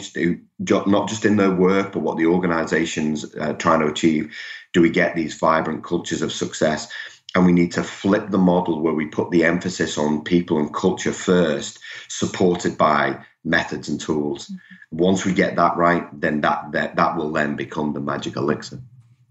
[0.61, 4.33] not just in their work, but what the organization's uh, trying to achieve,
[4.77, 6.93] do we get these vibrant cultures of success.
[7.35, 10.73] And we need to flip the model where we put the emphasis on people and
[10.73, 14.49] culture first, supported by methods and tools.
[14.49, 14.99] Mm-hmm.
[14.99, 18.79] Once we get that right, then that, that that will then become the magic elixir.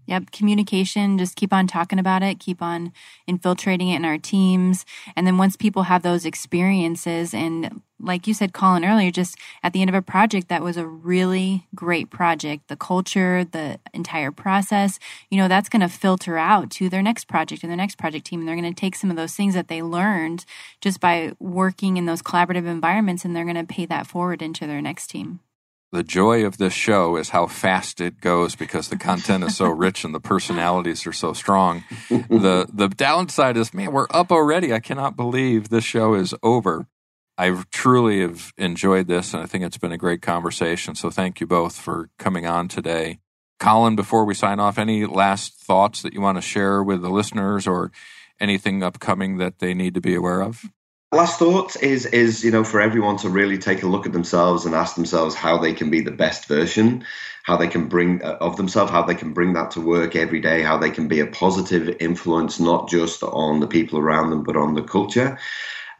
[0.06, 2.92] Yep, communication, just keep on talking about it, keep on
[3.26, 4.86] infiltrating it in our teams.
[5.16, 9.72] And then once people have those experiences, and like you said, Colin, earlier, just at
[9.72, 14.30] the end of a project that was a really great project, the culture, the entire
[14.30, 17.98] process, you know, that's going to filter out to their next project and their next
[17.98, 18.40] project team.
[18.40, 20.44] And they're going to take some of those things that they learned
[20.80, 24.68] just by working in those collaborative environments and they're going to pay that forward into
[24.68, 25.40] their next team
[25.92, 29.66] the joy of this show is how fast it goes because the content is so
[29.66, 31.84] rich and the personalities are so strong.
[32.10, 34.72] The the downside is, man, we're up already.
[34.72, 36.86] I cannot believe this show is over.
[37.38, 40.94] I truly have enjoyed this, and I think it's been a great conversation.
[40.94, 43.20] So thank you both for coming on today.
[43.60, 47.10] Colin, before we sign off, any last thoughts that you want to share with the
[47.10, 47.90] listeners or
[48.40, 50.64] anything upcoming that they need to be aware of?
[51.16, 54.66] Last thoughts is is you know for everyone to really take a look at themselves
[54.66, 57.06] and ask themselves how they can be the best version,
[57.42, 60.40] how they can bring uh, of themselves, how they can bring that to work every
[60.40, 64.42] day, how they can be a positive influence not just on the people around them
[64.42, 65.38] but on the culture.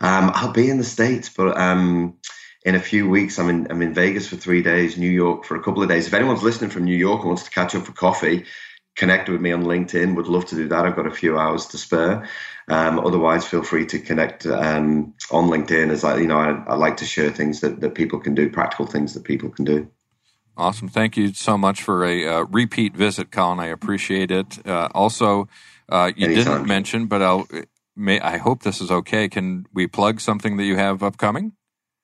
[0.00, 2.18] Um, I'll be in the states, but um,
[2.66, 5.56] in a few weeks I'm in I'm in Vegas for three days, New York for
[5.56, 6.06] a couple of days.
[6.06, 8.44] If anyone's listening from New York and wants to catch up for coffee,
[8.96, 10.14] connect with me on LinkedIn.
[10.14, 10.84] Would love to do that.
[10.84, 12.28] I've got a few hours to spare.
[12.68, 15.90] Um, otherwise, feel free to connect um, on LinkedIn.
[15.90, 18.50] As I, you know, I, I, like to share things that, that people can do,
[18.50, 19.88] practical things that people can do.
[20.56, 20.88] Awesome.
[20.88, 23.60] Thank you so much for a uh, repeat visit, Colin.
[23.60, 24.66] I appreciate it.
[24.66, 25.48] Uh, also,
[25.88, 26.44] uh, you Anytime.
[26.44, 27.46] didn't mention, but I'll.
[27.98, 29.28] May, I hope this is okay.
[29.28, 31.52] Can we plug something that you have upcoming?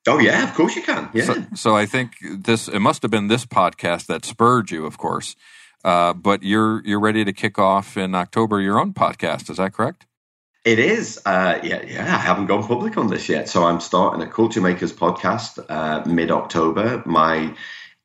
[0.06, 1.10] Oh yeah, of course you can.
[1.12, 1.24] Yeah.
[1.24, 4.96] So, so I think this it must have been this podcast that spurred you, of
[4.96, 5.36] course.
[5.84, 9.50] Uh, but you're you're ready to kick off in October your own podcast.
[9.50, 10.06] Is that correct?
[10.64, 11.20] It is.
[11.26, 12.04] Uh, yeah, yeah.
[12.04, 16.08] I haven't gone public on this yet, so I'm starting a Culture Makers podcast uh,
[16.08, 17.02] mid October.
[17.04, 17.56] My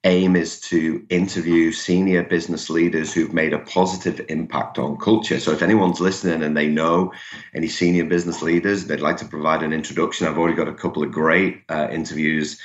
[0.04, 5.40] aim is to interview senior business leaders who've made a positive impact on culture.
[5.40, 7.14] So if anyone's listening and they know
[7.54, 10.26] any senior business leaders, they'd like to provide an introduction.
[10.26, 12.60] I've already got a couple of great uh, interviews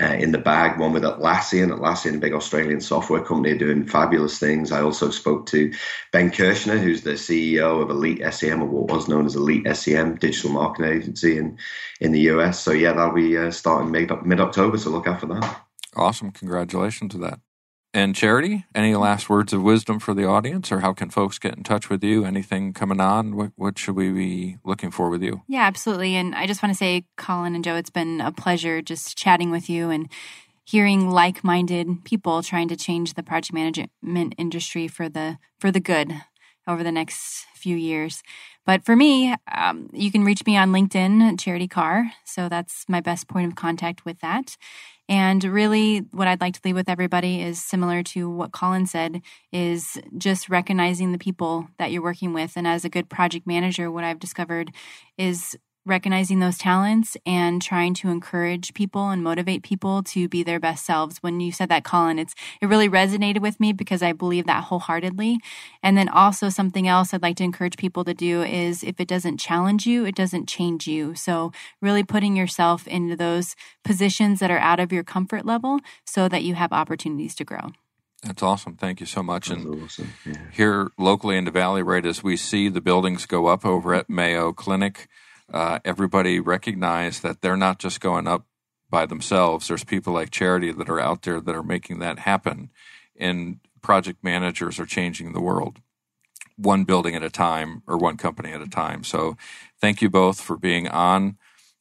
[0.00, 4.38] uh, in the bag, one with Atlassian, Atlassian, a big Australian software company doing fabulous
[4.38, 4.72] things.
[4.72, 5.72] I also spoke to
[6.12, 10.16] Ben Kirshner, who's the CEO of Elite SEM, or what was known as Elite SEM,
[10.16, 11.58] digital marketing agency in,
[12.00, 12.60] in the US.
[12.60, 15.60] So, yeah, that'll be uh, starting mid October, so look out for that.
[15.94, 16.30] Awesome.
[16.30, 17.40] Congratulations to that.
[17.96, 21.56] And Charity, any last words of wisdom for the audience, or how can folks get
[21.56, 22.26] in touch with you?
[22.26, 23.34] Anything coming on?
[23.34, 25.40] What, what should we be looking for with you?
[25.48, 26.14] Yeah, absolutely.
[26.14, 29.50] And I just want to say, Colin and Joe, it's been a pleasure just chatting
[29.50, 30.10] with you and
[30.62, 36.12] hearing like-minded people trying to change the project management industry for the for the good
[36.68, 38.22] over the next few years.
[38.66, 42.12] But for me, um, you can reach me on LinkedIn, Charity Carr.
[42.26, 44.58] So that's my best point of contact with that.
[45.08, 49.22] And really, what I'd like to leave with everybody is similar to what Colin said
[49.52, 52.54] is just recognizing the people that you're working with.
[52.56, 54.72] And as a good project manager, what I've discovered
[55.16, 55.56] is
[55.86, 60.84] recognizing those talents and trying to encourage people and motivate people to be their best
[60.84, 61.18] selves.
[61.22, 64.64] When you said that, Colin, it's it really resonated with me because I believe that
[64.64, 65.38] wholeheartedly.
[65.82, 69.08] And then also something else I'd like to encourage people to do is if it
[69.08, 71.14] doesn't challenge you, it doesn't change you.
[71.14, 76.28] So really putting yourself into those positions that are out of your comfort level so
[76.28, 77.70] that you have opportunities to grow.
[78.22, 78.76] That's awesome.
[78.76, 79.48] Thank you so much.
[79.48, 80.12] That's and awesome.
[80.24, 80.34] yeah.
[80.52, 84.10] here locally in the Valley, right as we see the buildings go up over at
[84.10, 85.06] Mayo Clinic,
[85.52, 88.46] uh, everybody recognize that they're not just going up
[88.90, 89.68] by themselves.
[89.68, 92.70] There's people like Charity that are out there that are making that happen,
[93.16, 95.80] and project managers are changing the world
[96.58, 99.04] one building at a time or one company at a time.
[99.04, 99.36] So,
[99.78, 101.36] thank you both for being on.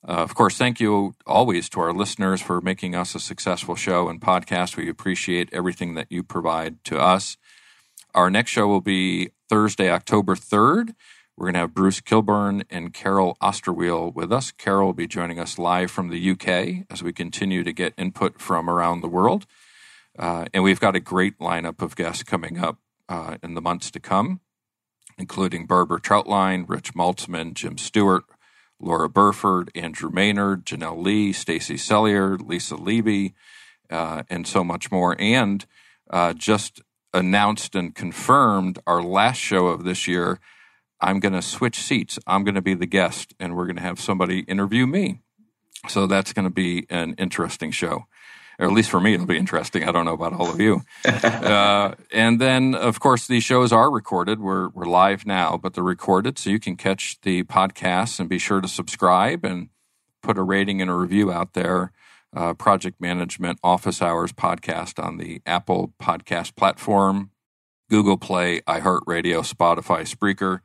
[0.07, 4.07] Uh, of course, thank you always to our listeners for making us a successful show
[4.07, 4.77] and podcast.
[4.77, 7.37] We appreciate everything that you provide to us.
[8.13, 10.93] Our next show will be Thursday, October 3rd.
[11.37, 14.51] We're going to have Bruce Kilburn and Carol Osterweil with us.
[14.51, 18.39] Carol will be joining us live from the UK as we continue to get input
[18.39, 19.45] from around the world.
[20.17, 22.77] Uh, and we've got a great lineup of guests coming up
[23.09, 24.39] uh, in the months to come,
[25.17, 28.23] including Barbara Trautlein, Rich Maltzman, Jim Stewart,
[28.79, 33.33] Laura Burford, Andrew Maynard, Janelle Lee, Stacy Sellier, Lisa Levy,
[33.89, 35.17] uh, and so much more.
[35.19, 35.65] And
[36.09, 36.81] uh, just
[37.13, 40.39] announced and confirmed our last show of this year–
[41.01, 42.17] I'm going to switch seats.
[42.25, 45.19] I'm going to be the guest, and we're going to have somebody interview me.
[45.87, 48.05] So that's going to be an interesting show.
[48.57, 49.83] Or at least for me, it'll be interesting.
[49.83, 50.81] I don't know about all of you.
[51.05, 54.39] uh, and then, of course, these shows are recorded.
[54.39, 56.37] We're, we're live now, but they're recorded.
[56.37, 59.69] So you can catch the podcasts and be sure to subscribe and
[60.23, 61.91] put a rating and a review out there.
[62.35, 67.31] Uh, Project Management Office Hours podcast on the Apple podcast platform,
[67.89, 70.59] Google Play, iHeartRadio, Spotify, Spreaker.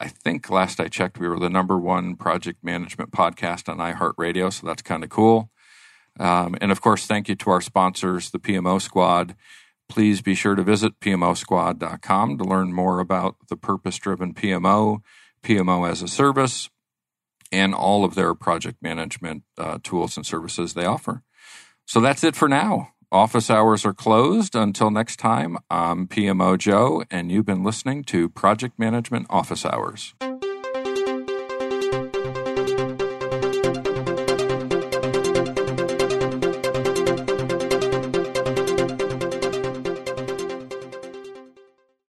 [0.00, 4.50] I think last I checked, we were the number one project management podcast on iHeartRadio,
[4.50, 5.50] so that's kind of cool.
[6.18, 9.36] Um, and of course, thank you to our sponsors, the PMO Squad.
[9.90, 15.02] Please be sure to visit PMOsquad.com to learn more about the purpose driven PMO,
[15.42, 16.70] PMO as a service,
[17.52, 21.22] and all of their project management uh, tools and services they offer.
[21.84, 22.94] So that's it for now.
[23.12, 24.54] Office hours are closed.
[24.54, 30.14] Until next time, I'm PMO Joe, and you've been listening to Project Management Office Hours.